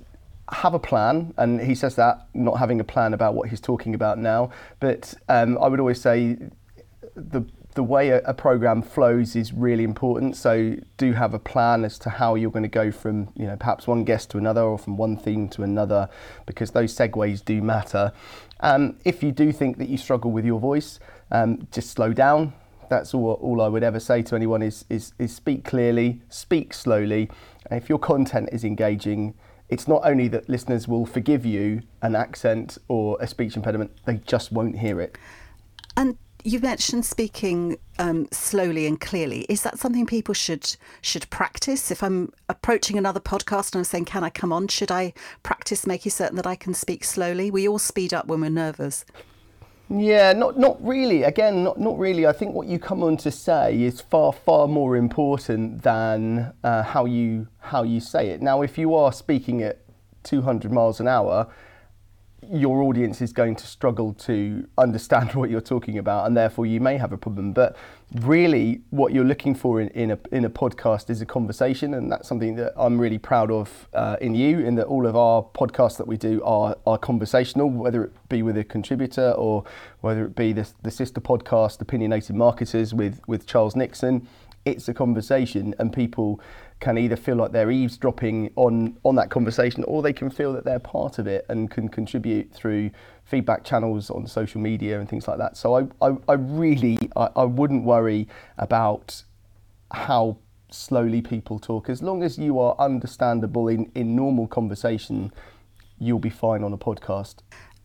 have 0.50 0.74
a 0.74 0.78
plan, 0.78 1.34
and 1.38 1.60
he 1.60 1.74
says 1.74 1.96
that 1.96 2.28
not 2.34 2.58
having 2.58 2.78
a 2.78 2.84
plan 2.84 3.14
about 3.14 3.34
what 3.34 3.48
he's 3.48 3.60
talking 3.60 3.94
about 3.94 4.18
now. 4.18 4.50
But 4.80 5.14
um, 5.28 5.58
I 5.58 5.68
would 5.68 5.80
always 5.80 6.00
say 6.00 6.38
the 7.16 7.44
the 7.74 7.82
way 7.82 8.10
a, 8.10 8.18
a, 8.20 8.34
program 8.34 8.82
flows 8.82 9.34
is 9.34 9.52
really 9.52 9.84
important. 9.84 10.36
So 10.36 10.76
do 10.96 11.12
have 11.12 11.34
a 11.34 11.38
plan 11.38 11.84
as 11.84 11.98
to 12.00 12.10
how 12.10 12.34
you're 12.34 12.50
going 12.50 12.64
to 12.64 12.68
go 12.68 12.90
from 12.90 13.32
you 13.36 13.46
know 13.46 13.56
perhaps 13.56 13.86
one 13.86 14.04
guest 14.04 14.30
to 14.30 14.38
another 14.38 14.62
or 14.62 14.78
from 14.78 14.96
one 14.96 15.16
theme 15.16 15.48
to 15.50 15.62
another, 15.62 16.08
because 16.46 16.72
those 16.72 16.94
segues 16.94 17.44
do 17.44 17.62
matter. 17.62 18.12
Um, 18.60 18.96
if 19.04 19.22
you 19.22 19.32
do 19.32 19.52
think 19.52 19.78
that 19.78 19.88
you 19.88 19.98
struggle 19.98 20.30
with 20.30 20.44
your 20.44 20.60
voice, 20.60 21.00
um, 21.30 21.66
just 21.72 21.90
slow 21.90 22.12
down. 22.12 22.52
That's 22.88 23.14
all, 23.14 23.32
all 23.40 23.60
I 23.60 23.68
would 23.68 23.82
ever 23.82 23.98
say 23.98 24.22
to 24.22 24.36
anyone 24.36 24.62
is, 24.62 24.84
is, 24.90 25.14
is 25.18 25.34
speak 25.34 25.64
clearly, 25.64 26.20
speak 26.28 26.74
slowly. 26.74 27.30
And 27.70 27.82
if 27.82 27.88
your 27.88 27.98
content 27.98 28.50
is 28.52 28.64
engaging, 28.64 29.34
it's 29.70 29.88
not 29.88 30.02
only 30.04 30.28
that 30.28 30.48
listeners 30.48 30.86
will 30.86 31.06
forgive 31.06 31.46
you 31.46 31.82
an 32.02 32.14
accent 32.14 32.76
or 32.88 33.16
a 33.20 33.26
speech 33.26 33.56
impediment, 33.56 33.92
they 34.04 34.16
just 34.26 34.52
won't 34.52 34.78
hear 34.78 35.00
it. 35.00 35.16
And 35.96 36.18
you 36.44 36.60
mentioned 36.60 37.04
speaking 37.04 37.78
um, 37.98 38.28
slowly 38.30 38.86
and 38.86 39.00
clearly. 39.00 39.42
Is 39.48 39.62
that 39.62 39.78
something 39.78 40.06
people 40.06 40.34
should 40.34 40.76
should 41.00 41.28
practice? 41.30 41.90
If 41.90 42.02
I'm 42.02 42.32
approaching 42.48 42.98
another 42.98 43.20
podcast 43.20 43.72
and 43.72 43.80
I'm 43.80 43.84
saying, 43.84 44.06
"Can 44.06 44.24
I 44.24 44.30
come 44.30 44.52
on?" 44.52 44.68
Should 44.68 44.90
I 44.90 45.12
practice 45.42 45.86
making 45.86 46.10
certain 46.10 46.36
that 46.36 46.46
I 46.46 46.56
can 46.56 46.74
speak 46.74 47.04
slowly? 47.04 47.50
We 47.50 47.68
all 47.68 47.78
speed 47.78 48.12
up 48.12 48.26
when 48.26 48.40
we're 48.40 48.50
nervous. 48.50 49.04
Yeah, 49.88 50.32
not 50.32 50.58
not 50.58 50.82
really. 50.84 51.22
Again, 51.22 51.64
not 51.64 51.78
not 51.78 51.98
really. 51.98 52.26
I 52.26 52.32
think 52.32 52.54
what 52.54 52.66
you 52.66 52.78
come 52.78 53.02
on 53.02 53.16
to 53.18 53.30
say 53.30 53.82
is 53.82 54.00
far 54.00 54.32
far 54.32 54.66
more 54.66 54.96
important 54.96 55.82
than 55.82 56.52
uh, 56.64 56.82
how 56.82 57.04
you 57.04 57.48
how 57.58 57.82
you 57.82 58.00
say 58.00 58.30
it. 58.30 58.40
Now, 58.42 58.62
if 58.62 58.78
you 58.78 58.94
are 58.94 59.12
speaking 59.12 59.62
at 59.62 59.80
200 60.24 60.72
miles 60.72 61.00
an 61.00 61.08
hour, 61.08 61.48
your 62.50 62.82
audience 62.82 63.20
is 63.20 63.32
going 63.32 63.54
to 63.56 63.66
struggle 63.66 64.12
to 64.14 64.66
understand 64.76 65.34
what 65.34 65.50
you're 65.50 65.60
talking 65.60 65.98
about, 65.98 66.26
and 66.26 66.36
therefore 66.36 66.66
you 66.66 66.80
may 66.80 66.96
have 66.96 67.12
a 67.12 67.16
problem. 67.16 67.52
But 67.52 67.76
really, 68.20 68.82
what 68.90 69.12
you're 69.12 69.24
looking 69.24 69.54
for 69.54 69.80
in, 69.80 69.88
in 69.88 70.10
a 70.10 70.18
in 70.32 70.44
a 70.44 70.50
podcast 70.50 71.10
is 71.10 71.20
a 71.20 71.26
conversation, 71.26 71.94
and 71.94 72.10
that's 72.10 72.28
something 72.28 72.56
that 72.56 72.72
I'm 72.76 73.00
really 73.00 73.18
proud 73.18 73.50
of 73.50 73.88
uh, 73.94 74.16
in 74.20 74.34
you. 74.34 74.60
In 74.60 74.74
that 74.76 74.86
all 74.86 75.06
of 75.06 75.16
our 75.16 75.42
podcasts 75.42 75.96
that 75.98 76.06
we 76.06 76.16
do 76.16 76.42
are 76.44 76.76
are 76.86 76.98
conversational, 76.98 77.70
whether 77.70 78.04
it 78.04 78.12
be 78.28 78.42
with 78.42 78.56
a 78.56 78.64
contributor 78.64 79.32
or 79.32 79.64
whether 80.00 80.24
it 80.24 80.34
be 80.34 80.52
the, 80.52 80.68
the 80.82 80.90
sister 80.90 81.20
podcast, 81.20 81.80
Opinionated 81.80 82.36
Marketers, 82.36 82.92
with 82.92 83.20
with 83.26 83.46
Charles 83.46 83.76
Nixon. 83.76 84.26
It's 84.64 84.88
a 84.88 84.94
conversation, 84.94 85.74
and 85.78 85.92
people 85.92 86.40
can 86.82 86.98
either 86.98 87.14
feel 87.14 87.36
like 87.36 87.52
they're 87.52 87.70
eavesdropping 87.70 88.52
on 88.56 88.98
on 89.04 89.14
that 89.14 89.30
conversation 89.30 89.84
or 89.84 90.02
they 90.02 90.12
can 90.12 90.28
feel 90.28 90.52
that 90.52 90.64
they're 90.64 90.80
part 90.80 91.20
of 91.20 91.28
it 91.28 91.46
and 91.48 91.70
can 91.70 91.88
contribute 91.88 92.52
through 92.52 92.90
feedback 93.24 93.62
channels 93.62 94.10
on 94.10 94.26
social 94.26 94.60
media 94.60 94.98
and 94.98 95.08
things 95.08 95.28
like 95.28 95.38
that. 95.38 95.56
So 95.56 95.76
i 95.76 96.06
i, 96.06 96.16
I 96.28 96.32
really 96.34 96.98
I, 97.16 97.28
I 97.36 97.44
wouldn't 97.44 97.84
worry 97.84 98.26
about 98.58 99.22
how 99.92 100.38
slowly 100.70 101.22
people 101.22 101.60
talk. 101.60 101.88
As 101.88 102.02
long 102.02 102.24
as 102.24 102.36
you 102.36 102.58
are 102.58 102.74
understandable 102.80 103.68
in 103.68 103.90
in 103.94 104.16
normal 104.16 104.48
conversation 104.48 105.32
you'll 106.00 106.18
be 106.18 106.30
fine 106.30 106.64
on 106.64 106.72
a 106.72 106.78
podcast. 106.78 107.36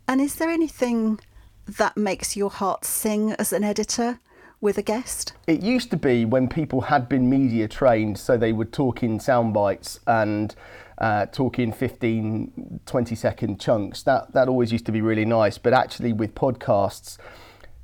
And 0.07 0.19
is 0.19 0.35
there 0.35 0.49
anything 0.49 1.19
that 1.67 1.95
makes 1.95 2.35
your 2.35 2.49
heart 2.49 2.83
sing 2.83 3.33
as 3.33 3.53
an 3.53 3.63
editor 3.63 4.19
with 4.59 4.77
a 4.77 4.81
guest? 4.81 5.33
It 5.45 5.61
used 5.61 5.91
to 5.91 5.97
be 5.97 6.25
when 6.25 6.47
people 6.47 6.81
had 6.81 7.07
been 7.07 7.29
media 7.29 7.67
trained, 7.67 8.17
so 8.17 8.37
they 8.37 8.53
would 8.53 8.73
talk 8.73 9.03
in 9.03 9.19
sound 9.19 9.53
bites 9.53 9.99
and 10.07 10.55
uh, 10.97 11.27
talk 11.27 11.59
in 11.59 11.71
15, 11.71 12.81
20 12.85 13.15
second 13.15 13.59
chunks. 13.59 14.03
That, 14.03 14.33
that 14.33 14.47
always 14.47 14.71
used 14.71 14.85
to 14.87 14.91
be 14.91 15.01
really 15.01 15.25
nice. 15.25 15.57
But 15.57 15.73
actually, 15.73 16.13
with 16.13 16.33
podcasts, 16.33 17.17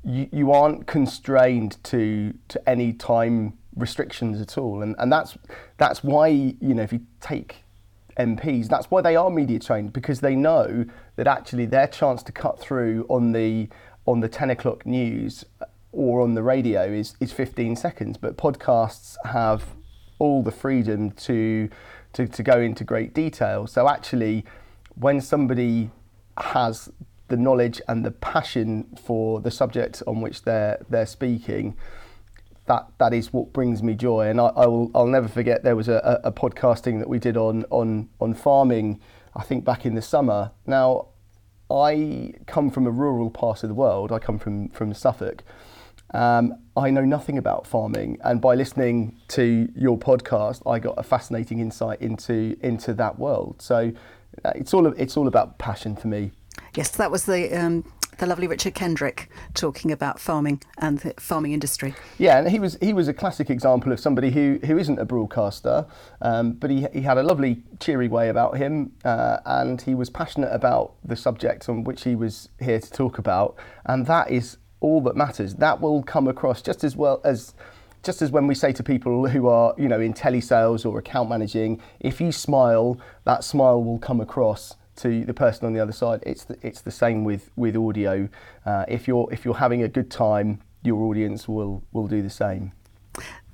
you, 0.02 0.28
you 0.32 0.52
aren't 0.52 0.86
constrained 0.86 1.82
to, 1.84 2.34
to 2.48 2.68
any 2.68 2.92
time 2.92 3.56
restrictions 3.76 4.40
at 4.40 4.58
all. 4.58 4.82
And, 4.82 4.94
and 4.98 5.12
that's, 5.12 5.36
that's 5.78 6.02
why, 6.02 6.28
you 6.28 6.74
know, 6.74 6.82
if 6.82 6.92
you 6.92 7.00
take 7.20 7.64
MPs, 8.18 8.68
that's 8.68 8.90
why 8.90 9.00
they 9.00 9.16
are 9.16 9.30
media 9.30 9.58
trained 9.58 9.92
because 9.92 10.20
they 10.20 10.34
know 10.34 10.84
that 11.16 11.26
actually 11.26 11.66
their 11.66 11.86
chance 11.86 12.22
to 12.24 12.32
cut 12.32 12.58
through 12.58 13.06
on 13.08 13.32
the 13.32 13.68
on 14.06 14.20
the 14.20 14.28
10 14.28 14.50
o'clock 14.50 14.84
news 14.84 15.46
or 15.94 16.20
on 16.20 16.34
the 16.34 16.42
radio 16.42 16.84
is, 16.84 17.14
is 17.20 17.32
15 17.32 17.76
seconds, 17.76 18.16
but 18.16 18.36
podcasts 18.36 19.16
have 19.24 19.74
all 20.18 20.42
the 20.42 20.52
freedom 20.52 21.10
to, 21.12 21.68
to, 22.12 22.26
to 22.26 22.42
go 22.42 22.60
into 22.60 22.84
great 22.84 23.14
detail. 23.14 23.66
So 23.66 23.88
actually, 23.88 24.44
when 24.94 25.20
somebody 25.20 25.90
has 26.38 26.90
the 27.28 27.36
knowledge 27.36 27.80
and 27.88 28.04
the 28.04 28.10
passion 28.10 28.86
for 29.02 29.40
the 29.40 29.50
subject 29.50 30.02
on 30.06 30.20
which 30.20 30.42
they're 30.42 30.84
they're 30.88 31.06
speaking, 31.06 31.76
that 32.66 32.86
that 32.98 33.12
is 33.12 33.32
what 33.32 33.52
brings 33.52 33.82
me 33.82 33.94
joy. 33.94 34.28
And 34.28 34.40
I, 34.40 34.46
I 34.48 34.66
will 34.66 34.90
I'll 34.94 35.06
never 35.06 35.28
forget 35.28 35.64
there 35.64 35.76
was 35.76 35.88
a, 35.88 36.20
a, 36.24 36.32
podcasting 36.32 36.98
that 36.98 37.08
we 37.08 37.18
did 37.18 37.36
on 37.36 37.64
on 37.70 38.08
on 38.20 38.34
farming. 38.34 39.00
I 39.34 39.42
think 39.42 39.64
back 39.64 39.84
in 39.84 39.94
the 39.94 40.02
summer. 40.02 40.52
Now, 40.66 41.08
I 41.70 42.34
come 42.46 42.70
from 42.70 42.86
a 42.86 42.90
rural 42.90 43.30
part 43.30 43.62
of 43.62 43.68
the 43.68 43.74
world. 43.74 44.12
I 44.12 44.18
come 44.18 44.38
from 44.38 44.68
from 44.68 44.92
Suffolk. 44.94 45.42
Um, 46.12 46.58
I 46.76 46.90
know 46.90 47.04
nothing 47.04 47.38
about 47.38 47.66
farming, 47.66 48.18
and 48.22 48.40
by 48.40 48.54
listening 48.54 49.16
to 49.28 49.68
your 49.76 49.98
podcast, 49.98 50.62
I 50.70 50.78
got 50.78 50.94
a 50.96 51.02
fascinating 51.02 51.58
insight 51.60 52.00
into 52.00 52.56
into 52.62 52.94
that 52.94 53.18
world. 53.18 53.62
So 53.62 53.92
uh, 54.44 54.52
it's 54.54 54.74
all 54.74 54.86
it's 54.86 55.16
all 55.16 55.28
about 55.28 55.58
passion 55.58 55.96
for 55.96 56.08
me. 56.08 56.32
Yes, 56.76 56.90
that 56.90 57.10
was 57.10 57.24
the 57.24 57.52
um, 57.52 57.84
the 58.18 58.26
lovely 58.26 58.46
Richard 58.46 58.74
Kendrick 58.74 59.30
talking 59.54 59.92
about 59.92 60.20
farming 60.20 60.62
and 60.78 60.98
the 60.98 61.14
farming 61.18 61.52
industry. 61.52 61.94
Yeah, 62.18 62.38
and 62.38 62.48
he 62.48 62.58
was 62.58 62.78
he 62.80 62.92
was 62.92 63.08
a 63.08 63.14
classic 63.14 63.50
example 63.50 63.92
of 63.92 64.00
somebody 64.00 64.30
who, 64.30 64.58
who 64.64 64.78
isn't 64.78 64.98
a 64.98 65.04
broadcaster, 65.04 65.86
um, 66.20 66.52
but 66.52 66.70
he, 66.70 66.86
he 66.92 67.02
had 67.02 67.18
a 67.18 67.22
lovely 67.22 67.62
cheery 67.80 68.08
way 68.08 68.28
about 68.28 68.56
him, 68.56 68.92
uh, 69.04 69.38
and 69.44 69.82
he 69.82 69.94
was 69.94 70.10
passionate 70.10 70.52
about 70.52 70.94
the 71.04 71.16
subject 71.16 71.68
on 71.68 71.84
which 71.84 72.04
he 72.04 72.14
was 72.14 72.48
here 72.60 72.80
to 72.80 72.90
talk 72.90 73.18
about, 73.18 73.56
and 73.86 74.06
that 74.06 74.30
is 74.30 74.58
all 74.84 75.00
that 75.00 75.16
matters. 75.16 75.54
That 75.54 75.80
will 75.80 76.02
come 76.02 76.28
across 76.28 76.60
just 76.60 76.84
as 76.84 76.94
well 76.94 77.20
as 77.24 77.54
just 78.02 78.20
as 78.20 78.30
when 78.30 78.46
we 78.46 78.54
say 78.54 78.70
to 78.70 78.82
people 78.82 79.26
who 79.28 79.48
are, 79.48 79.74
you 79.78 79.88
know, 79.88 79.98
in 79.98 80.12
telesales 80.12 80.84
or 80.84 80.98
account 80.98 81.30
managing, 81.30 81.80
if 82.00 82.20
you 82.20 82.30
smile, 82.30 82.98
that 83.24 83.42
smile 83.42 83.82
will 83.82 83.98
come 83.98 84.20
across 84.20 84.74
to 84.96 85.24
the 85.24 85.32
person 85.32 85.64
on 85.64 85.72
the 85.72 85.80
other 85.80 85.92
side. 85.92 86.22
It's 86.26 86.44
the, 86.44 86.58
it's 86.60 86.82
the 86.82 86.90
same 86.90 87.24
with 87.24 87.50
with 87.56 87.76
audio. 87.76 88.28
Uh, 88.66 88.84
if 88.86 89.08
you're 89.08 89.26
if 89.32 89.44
you're 89.44 89.54
having 89.54 89.82
a 89.82 89.88
good 89.88 90.10
time, 90.10 90.60
your 90.82 91.02
audience 91.04 91.48
will 91.48 91.82
will 91.92 92.06
do 92.06 92.20
the 92.20 92.30
same. 92.30 92.72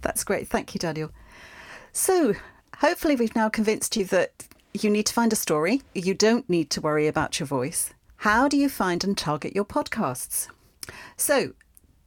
That's 0.03 0.25
great. 0.25 0.49
Thank 0.49 0.75
you, 0.75 0.81
Daniel. 0.81 1.11
So, 1.93 2.35
hopefully 2.79 3.15
we've 3.17 3.37
now 3.37 3.49
convinced 3.49 3.97
you 3.97 4.05
that 4.07 4.49
you 4.73 4.91
need 4.91 5.07
to 5.07 5.13
find 5.13 5.33
a 5.33 5.37
story. 5.37 5.83
You 5.95 6.15
don't 6.15 6.49
need 6.49 6.71
to 6.71 6.81
worry 6.81 7.07
about 7.07 7.39
your 7.39 7.47
voice. 7.47 7.93
How 8.17 8.49
do 8.49 8.57
you 8.57 8.69
find 8.69 9.05
and 9.05 9.17
target 9.17 9.55
your 9.55 9.65
podcasts? 9.65 10.49
So, 11.17 11.53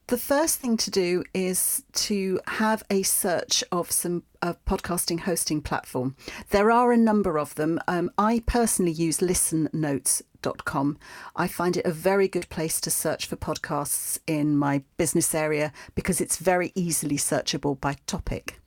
the 0.07 0.17
first 0.17 0.59
thing 0.59 0.75
to 0.77 0.91
do 0.91 1.23
is 1.33 1.83
to 1.93 2.39
have 2.47 2.83
a 2.89 3.03
search 3.03 3.63
of 3.71 3.89
some 3.89 4.23
uh, 4.41 4.53
podcasting 4.67 5.21
hosting 5.21 5.61
platform. 5.61 6.15
There 6.49 6.69
are 6.71 6.91
a 6.91 6.97
number 6.97 7.39
of 7.39 7.55
them. 7.55 7.79
Um, 7.87 8.11
I 8.17 8.43
personally 8.45 8.91
use 8.91 9.19
listennotes.com. 9.19 10.97
I 11.35 11.47
find 11.47 11.77
it 11.77 11.85
a 11.85 11.91
very 11.91 12.27
good 12.27 12.49
place 12.49 12.81
to 12.81 12.91
search 12.91 13.25
for 13.25 13.37
podcasts 13.37 14.19
in 14.27 14.57
my 14.57 14.83
business 14.97 15.33
area 15.33 15.71
because 15.95 16.19
it's 16.19 16.37
very 16.37 16.73
easily 16.75 17.17
searchable 17.17 17.79
by 17.79 17.95
topic. 18.05 18.59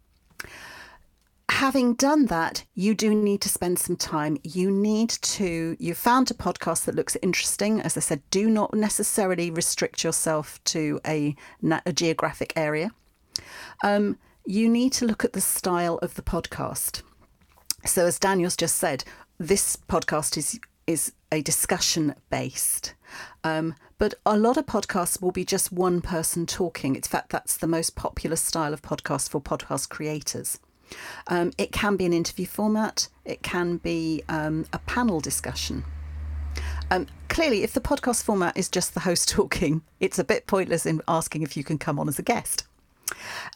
Having 1.57 1.95
done 1.95 2.27
that, 2.27 2.63
you 2.75 2.95
do 2.95 3.15
need 3.15 3.41
to 3.41 3.49
spend 3.49 3.79
some 3.79 3.97
time. 3.97 4.37
You 4.45 4.71
need 4.71 5.09
to, 5.09 5.75
you 5.81 5.95
found 5.95 6.31
a 6.31 6.35
podcast 6.35 6.85
that 6.85 6.95
looks 6.95 7.17
interesting. 7.23 7.81
As 7.81 7.97
I 7.97 8.01
said, 8.01 8.21
do 8.31 8.51
not 8.51 8.75
necessarily 8.75 9.51
restrict 9.51 10.05
yourself 10.05 10.63
to 10.65 11.01
a, 11.07 11.35
a 11.87 11.95
geographic 11.95 12.53
area. 12.57 12.91
Um, 13.83 14.19
you 14.45 14.69
need 14.69 14.93
to 14.95 15.07
look 15.07 15.25
at 15.25 15.33
the 15.33 15.41
style 15.41 15.99
of 16.03 16.15
the 16.15 16.21
podcast. 16.21 17.01
So, 17.87 18.05
as 18.05 18.19
Daniel's 18.19 18.57
just 18.57 18.77
said, 18.77 19.05
this 19.39 19.77
podcast 19.77 20.37
is 20.37 20.61
is 20.87 21.13
a 21.33 21.41
discussion 21.41 22.15
based. 22.31 22.95
Um, 23.45 23.75
but 23.99 24.15
a 24.27 24.37
lot 24.37 24.59
of 24.59 24.67
podcasts 24.67 25.23
will 25.23 25.33
be 25.33 25.45
just 25.45 25.73
one 25.73 26.01
person 26.03 26.45
talking. 26.45 26.95
In 26.97 27.03
fact, 27.03 27.31
that's 27.31 27.57
the 27.57 27.67
most 27.67 27.97
popular 27.97 28.37
style 28.37 28.75
of 28.75 28.83
podcast 28.83 29.31
for 29.31 29.41
podcast 29.41 29.89
creators. 29.89 30.61
Um, 31.27 31.53
it 31.59 31.73
can 31.73 31.97
be 31.97 32.07
an 32.07 32.13
interview 32.13 32.47
format, 32.47 33.09
it 33.25 33.43
can 33.43 33.79
be 33.79 34.23
um, 34.29 34.67
a 34.73 34.79
panel 34.81 35.21
discussion. 35.21 35.85
Um, 36.91 37.07
clearly, 37.29 37.63
if 37.63 37.73
the 37.73 37.81
podcast 37.81 38.23
format 38.23 38.57
is 38.57 38.69
just 38.69 38.95
the 38.95 39.01
host 39.01 39.29
talking, 39.31 39.83
it's 40.01 40.19
a 40.19 40.25
bit 40.25 40.47
pointless 40.47 40.87
in 40.87 41.03
asking 41.09 41.43
if 41.43 41.57
you 41.57 41.65
can 41.65 41.79
come 41.79 41.99
on 41.99 42.09
as 42.09 42.19
a 42.19 42.23
guest. 42.23 42.67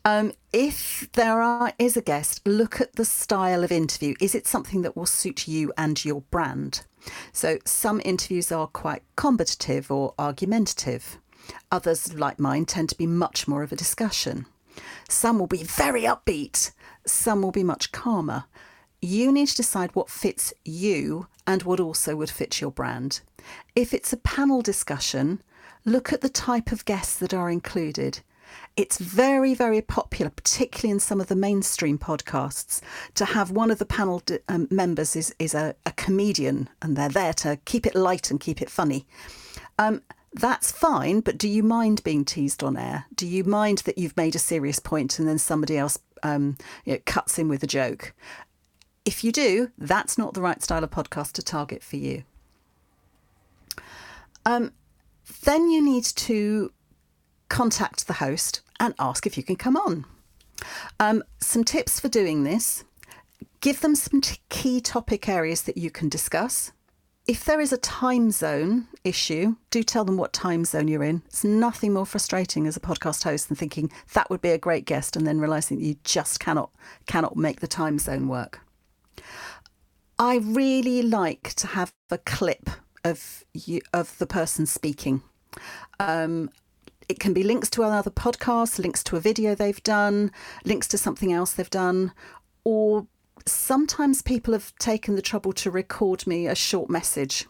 Um, 0.05 0.33
if 0.53 1.09
there 1.13 1.43
are, 1.43 1.73
is 1.79 1.97
a 1.97 2.03
guest, 2.03 2.41
look 2.47 2.81
at 2.81 2.95
the 2.95 3.05
style 3.05 3.65
of 3.65 3.73
interview. 3.73 4.15
Is 4.21 4.35
it 4.35 4.47
something 4.47 4.83
that 4.83 4.97
will 4.97 5.07
suit 5.07 5.49
you 5.49 5.73
and 5.77 6.03
your 6.05 6.23
brand? 6.31 6.83
So 7.33 7.59
some 7.65 8.01
interviews 8.05 8.53
are 8.53 8.67
quite 8.67 9.03
combative 9.17 9.91
or 9.91 10.15
argumentative. 10.19 11.19
Others, 11.73 12.15
like 12.15 12.39
mine, 12.39 12.65
tend 12.65 12.89
to 12.91 12.99
be 12.99 13.07
much 13.07 13.49
more 13.49 13.63
of 13.63 13.73
a 13.73 13.77
discussion. 13.77 14.47
Some 15.09 15.39
will 15.39 15.47
be 15.47 15.65
very 15.65 16.03
upbeat, 16.03 16.73
some 17.07 17.43
will 17.43 17.53
be 17.53 17.65
much 17.65 17.93
calmer. 17.93 18.45
You 19.03 19.33
need 19.33 19.49
to 19.49 19.57
decide 19.57 19.95
what 19.95 20.11
fits 20.11 20.53
you 20.65 21.27
and 21.47 21.63
what 21.63 21.81
also 21.81 22.17
would 22.17 22.31
fit 22.31 22.61
your 22.61 22.71
brand. 22.71 23.21
If 23.75 23.95
it's 23.95 24.13
a 24.13 24.19
panel 24.19 24.61
discussion, 24.63 25.43
look 25.85 26.13
at 26.13 26.21
the 26.21 26.29
type 26.29 26.73
of 26.73 26.85
guests 26.85 27.17
that 27.17 27.33
are 27.33 27.51
included. 27.51 28.21
It's 28.77 28.99
very, 28.99 29.55
very 29.55 29.81
popular, 29.81 30.31
particularly 30.31 30.93
in 30.93 31.01
some 31.01 31.21
of 31.21 31.29
the 31.29 31.37
mainstream 31.37 31.99
podcasts, 31.99 32.81
to 33.15 33.25
have 33.25 33.51
one 33.51 33.71
of 33.71 33.79
the 33.79 33.87
panel 33.87 34.23
um, 34.49 34.69
members 34.71 35.17
is, 35.17 35.35
is 35.39 35.55
a, 35.55 35.75
a, 35.87 35.93
comedian 35.93 36.69
and 36.83 36.97
they're 36.97 37.09
there 37.09 37.33
to 37.35 37.59
keep 37.65 37.87
it 37.87 37.95
light 37.95 38.31
and 38.31 38.41
keep 38.41 38.61
it 38.61 38.71
funny. 38.71 39.07
Um, 39.79 40.03
that's 40.33 40.71
fine, 40.71 41.21
but 41.21 41.39
do 41.39 41.49
you 41.49 41.63
mind 41.63 42.03
being 42.05 42.25
teased 42.25 42.63
on 42.63 42.77
air? 42.77 43.07
Do 43.15 43.27
you 43.27 43.43
mind 43.45 43.79
that 43.79 43.99
you've 43.99 44.17
made 44.17 44.37
a 44.37 44.41
serious 44.41 44.79
point 44.79 45.19
and 45.19 45.27
then 45.27 45.39
somebody 45.39 45.77
else 45.77 45.99
um, 46.23 46.57
you 46.85 46.95
know, 46.95 46.99
cuts 47.07 47.39
in 47.39 47.49
with 47.49 47.63
a 47.63 47.67
joke? 47.67 48.15
If 49.05 49.25
you 49.25 49.33
do, 49.33 49.71
that's 49.79 50.19
not 50.19 50.35
the 50.35 50.43
right 50.43 50.63
style 50.63 50.85
of 50.85 50.91
podcast 50.91 51.33
to 51.33 51.43
target 51.43 51.83
for 51.83 51.97
you. 51.97 52.25
Um, 54.45 54.73
then 55.45 55.71
you 55.71 55.83
need 55.83 56.05
to 56.05 56.73
contact 57.49 58.07
the 58.07 58.15
host 58.15 58.63
and 58.79 58.95
ask 58.99 59.27
if 59.27 59.37
you 59.37 59.43
can 59.43 59.57
come 59.57 59.77
on. 59.77 60.05
Um, 60.99 61.23
some 61.39 61.65
tips 61.65 61.99
for 62.01 62.09
doing 62.09 62.45
this 62.45 62.85
give 63.61 63.81
them 63.81 63.95
some 63.95 64.21
t- 64.21 64.39
key 64.49 64.81
topic 64.81 65.29
areas 65.29 65.63
that 65.63 65.77
you 65.77 65.91
can 65.91 66.09
discuss. 66.09 66.73
If 67.31 67.45
there 67.45 67.61
is 67.61 67.73
a 67.73 67.79
time 67.79 68.33
zone 68.33 68.89
issue, 69.05 69.55
do 69.71 69.85
tell 69.85 70.05
them 70.05 70.17
what 70.17 70.33
time 70.33 70.65
zone 70.65 70.89
you're 70.89 71.05
in. 71.05 71.23
It's 71.27 71.45
nothing 71.45 71.93
more 71.93 72.05
frustrating 72.05 72.67
as 72.67 72.77
a 72.77 72.81
podcast 72.81 73.23
host 73.23 73.47
than 73.47 73.57
thinking 73.57 73.93
that 74.15 74.29
would 74.31 74.41
be 74.41 74.49
a 74.49 74.59
great 74.59 74.85
guest 74.85 75.15
and 75.15 75.25
then 75.25 75.39
realizing 75.39 75.79
that 75.79 75.85
you 75.85 75.95
just 76.03 76.41
cannot 76.41 76.73
cannot 77.07 77.37
make 77.37 77.61
the 77.61 77.69
time 77.69 78.01
zone 78.01 78.27
work. 78.27 78.63
I 80.19 80.39
really 80.39 81.03
like 81.03 81.55
to 81.55 81.69
have 81.69 81.93
a 82.11 82.19
clip 82.19 82.69
of 83.05 83.45
you, 83.55 83.81
of 83.95 84.19
the 84.19 84.27
person 84.27 84.67
speaking. 84.67 85.23
Um, 86.01 86.51
it 87.09 87.21
can 87.21 87.33
be 87.33 87.45
links 87.45 87.71
to 87.71 87.85
another 87.85 88.11
podcast, 88.11 88.81
links 88.81 89.05
to 89.05 89.15
a 89.15 89.21
video 89.21 89.55
they've 89.55 89.83
done, 89.85 90.33
links 90.65 90.89
to 90.89 90.99
something 90.99 91.33
else 91.33 91.53
they've 91.53 91.71
done, 91.71 92.13
or 92.65 93.07
sometimes 93.47 94.23
people 94.23 94.53
have 94.53 94.75
taken 94.77 95.17
the 95.17 95.23
trouble 95.23 95.53
to 95.55 95.71
record 95.71 96.27
me 96.27 96.47
a 96.47 96.55
short 96.55 96.91
message. 96.91 97.47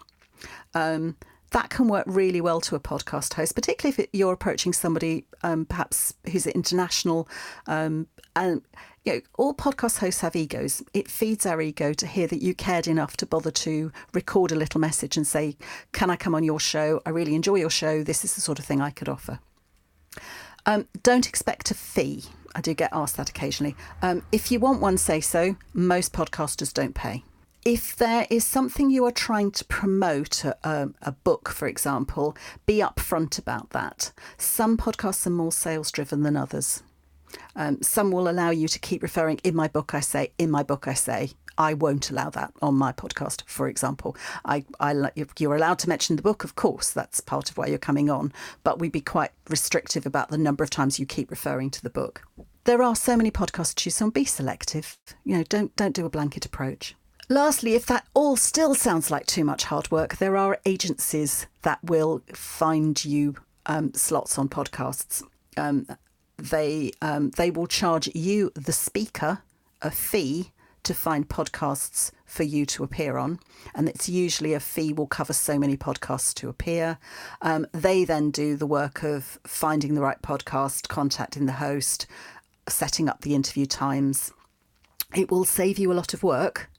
Um, 0.74 1.16
that 1.50 1.70
can 1.70 1.88
work 1.88 2.04
really 2.06 2.40
well 2.40 2.60
to 2.60 2.76
a 2.76 2.80
podcast 2.80 3.34
host, 3.34 3.54
particularly 3.54 3.96
if 3.98 4.08
you're 4.12 4.32
approaching 4.32 4.72
somebody 4.72 5.26
um, 5.42 5.64
perhaps 5.64 6.14
who's 6.30 6.46
international. 6.46 7.28
Um, 7.66 8.06
and 8.36 8.62
you 9.04 9.14
know, 9.14 9.20
all 9.36 9.54
podcast 9.54 9.98
hosts 9.98 10.20
have 10.20 10.36
egos. 10.36 10.82
It 10.94 11.10
feeds 11.10 11.46
our 11.46 11.60
ego 11.60 11.92
to 11.94 12.06
hear 12.06 12.26
that 12.28 12.42
you 12.42 12.54
cared 12.54 12.86
enough 12.86 13.16
to 13.18 13.26
bother 13.26 13.50
to 13.50 13.90
record 14.12 14.52
a 14.52 14.56
little 14.56 14.80
message 14.80 15.16
and 15.16 15.26
say, 15.26 15.56
"Can 15.92 16.10
I 16.10 16.16
come 16.16 16.34
on 16.34 16.44
your 16.44 16.60
show? 16.60 17.00
I 17.04 17.10
really 17.10 17.34
enjoy 17.34 17.56
your 17.56 17.70
show. 17.70 18.04
This 18.04 18.24
is 18.24 18.34
the 18.34 18.40
sort 18.40 18.58
of 18.58 18.64
thing 18.64 18.80
I 18.80 18.90
could 18.90 19.08
offer." 19.08 19.40
Um, 20.66 20.86
don't 21.02 21.28
expect 21.28 21.70
a 21.70 21.74
fee. 21.74 22.24
I 22.54 22.60
do 22.60 22.74
get 22.74 22.90
asked 22.92 23.16
that 23.16 23.30
occasionally. 23.30 23.76
Um, 24.02 24.22
if 24.32 24.50
you 24.50 24.60
want 24.60 24.80
one, 24.80 24.98
say 24.98 25.20
so. 25.20 25.56
Most 25.72 26.12
podcasters 26.12 26.72
don't 26.72 26.94
pay. 26.94 27.24
If 27.64 27.94
there 27.96 28.26
is 28.30 28.44
something 28.44 28.90
you 28.90 29.04
are 29.04 29.12
trying 29.12 29.50
to 29.52 29.64
promote, 29.66 30.44
a, 30.44 30.90
a, 31.02 31.12
book, 31.12 31.50
for 31.50 31.68
example, 31.68 32.34
be 32.64 32.78
upfront 32.78 33.38
about 33.38 33.70
that. 33.70 34.12
Some 34.38 34.78
podcasts 34.78 35.26
are 35.26 35.30
more 35.30 35.52
sales 35.52 35.90
driven 35.92 36.22
than 36.22 36.36
others. 36.36 36.82
Um, 37.54 37.82
some 37.82 38.10
will 38.10 38.28
allow 38.28 38.50
you 38.50 38.66
to 38.66 38.78
keep 38.78 39.02
referring, 39.02 39.40
in 39.44 39.54
my 39.54 39.68
book, 39.68 39.94
I 39.94 40.00
say, 40.00 40.32
in 40.38 40.50
my 40.50 40.62
book, 40.62 40.88
I 40.88 40.94
say. 40.94 41.32
I 41.60 41.74
won't 41.74 42.08
allow 42.08 42.30
that 42.30 42.54
on 42.62 42.74
my 42.76 42.90
podcast, 42.90 43.42
for 43.44 43.68
example. 43.68 44.16
I, 44.46 44.64
I, 44.80 44.94
you're 45.38 45.54
allowed 45.54 45.78
to 45.80 45.90
mention 45.90 46.16
the 46.16 46.22
book, 46.22 46.42
of 46.42 46.56
course, 46.56 46.90
that's 46.90 47.20
part 47.20 47.50
of 47.50 47.58
why 47.58 47.66
you're 47.66 47.76
coming 47.76 48.08
on, 48.08 48.32
but 48.64 48.78
we'd 48.78 48.92
be 48.92 49.02
quite 49.02 49.32
restrictive 49.46 50.06
about 50.06 50.30
the 50.30 50.38
number 50.38 50.64
of 50.64 50.70
times 50.70 50.98
you 50.98 51.04
keep 51.04 51.30
referring 51.30 51.68
to 51.72 51.82
the 51.82 51.90
book. 51.90 52.22
There 52.64 52.82
are 52.82 52.96
so 52.96 53.14
many 53.14 53.30
podcasts 53.30 53.74
to 53.74 53.84
choose 53.84 53.98
from. 53.98 54.08
Be 54.08 54.24
selective. 54.24 54.96
You 55.22 55.36
know, 55.36 55.44
don't 55.44 55.76
don't 55.76 55.94
do 55.94 56.06
a 56.06 56.10
blanket 56.10 56.46
approach. 56.46 56.94
Lastly, 57.28 57.74
if 57.74 57.84
that 57.86 58.06
all 58.14 58.36
still 58.36 58.74
sounds 58.74 59.10
like 59.10 59.26
too 59.26 59.44
much 59.44 59.64
hard 59.64 59.90
work, 59.90 60.16
there 60.16 60.38
are 60.38 60.58
agencies 60.64 61.46
that 61.60 61.78
will 61.84 62.22
find 62.32 63.04
you 63.04 63.34
um, 63.66 63.92
slots 63.92 64.38
on 64.38 64.48
podcasts. 64.48 65.22
Um, 65.58 65.86
they 66.38 66.92
um, 67.02 67.32
they 67.36 67.50
will 67.50 67.66
charge 67.66 68.08
you, 68.14 68.50
the 68.54 68.72
speaker, 68.72 69.42
a 69.82 69.90
fee 69.90 70.52
to 70.82 70.94
find 70.94 71.28
podcasts 71.28 72.10
for 72.24 72.42
you 72.42 72.64
to 72.66 72.84
appear 72.84 73.16
on. 73.16 73.38
And 73.74 73.88
it's 73.88 74.08
usually 74.08 74.54
a 74.54 74.60
fee 74.60 74.92
will 74.92 75.06
cover 75.06 75.32
so 75.32 75.58
many 75.58 75.76
podcasts 75.76 76.34
to 76.34 76.48
appear. 76.48 76.98
Um, 77.42 77.66
they 77.72 78.04
then 78.04 78.30
do 78.30 78.56
the 78.56 78.66
work 78.66 79.02
of 79.02 79.38
finding 79.44 79.94
the 79.94 80.00
right 80.00 80.20
podcast, 80.22 80.88
contacting 80.88 81.46
the 81.46 81.52
host, 81.52 82.06
setting 82.68 83.08
up 83.08 83.22
the 83.22 83.34
interview 83.34 83.66
times. 83.66 84.32
It 85.14 85.30
will 85.30 85.44
save 85.44 85.78
you 85.78 85.92
a 85.92 85.94
lot 85.94 86.14
of 86.14 86.22
work. 86.22 86.70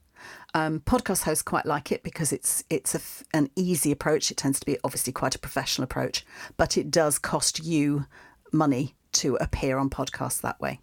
Um, 0.53 0.81
podcast 0.81 1.23
hosts 1.23 1.43
quite 1.43 1.65
like 1.65 1.91
it 1.91 2.03
because 2.03 2.33
it's 2.33 2.63
it's 2.69 3.23
an 3.33 3.49
easy 3.55 3.91
approach. 3.91 4.31
It 4.31 4.37
tends 4.37 4.59
to 4.59 4.65
be 4.65 4.77
obviously 4.83 5.13
quite 5.13 5.35
a 5.35 5.39
professional 5.39 5.85
approach, 5.85 6.25
but 6.57 6.77
it 6.77 6.91
does 6.91 7.17
cost 7.17 7.63
you 7.63 8.05
money 8.51 8.95
to 9.13 9.35
appear 9.37 9.77
on 9.77 9.89
podcasts 9.89 10.41
that 10.41 10.59
way. 10.59 10.79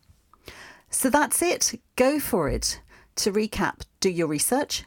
So 0.90 1.10
that's 1.10 1.42
it. 1.42 1.78
Go 1.96 2.18
for 2.18 2.48
it. 2.48 2.80
To 3.18 3.32
recap, 3.32 3.80
do 3.98 4.08
your 4.08 4.28
research, 4.28 4.84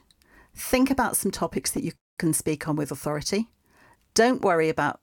think 0.54 0.90
about 0.90 1.18
some 1.18 1.30
topics 1.30 1.70
that 1.72 1.84
you 1.84 1.92
can 2.18 2.32
speak 2.32 2.66
on 2.66 2.76
with 2.76 2.90
authority. 2.90 3.50
Don't 4.14 4.40
worry 4.40 4.70
about 4.70 5.00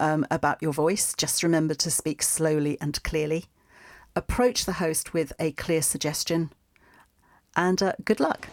um, 0.00 0.26
about 0.32 0.60
your 0.60 0.72
voice. 0.72 1.14
Just 1.16 1.44
remember 1.44 1.74
to 1.74 1.92
speak 1.92 2.24
slowly 2.24 2.76
and 2.80 3.00
clearly. 3.04 3.44
Approach 4.16 4.64
the 4.64 4.74
host 4.74 5.14
with 5.14 5.32
a 5.38 5.52
clear 5.52 5.80
suggestion, 5.80 6.50
and 7.54 7.80
uh, 7.80 7.92
good 8.04 8.18
luck. 8.18 8.48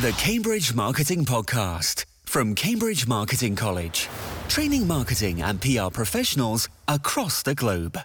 The 0.00 0.12
Cambridge 0.12 0.72
Marketing 0.72 1.24
Podcast 1.24 2.04
from 2.24 2.54
Cambridge 2.54 3.08
Marketing 3.08 3.56
College, 3.56 4.08
training 4.46 4.86
marketing 4.86 5.42
and 5.42 5.60
PR 5.60 5.90
professionals 5.92 6.68
across 6.86 7.42
the 7.42 7.56
globe. 7.56 7.98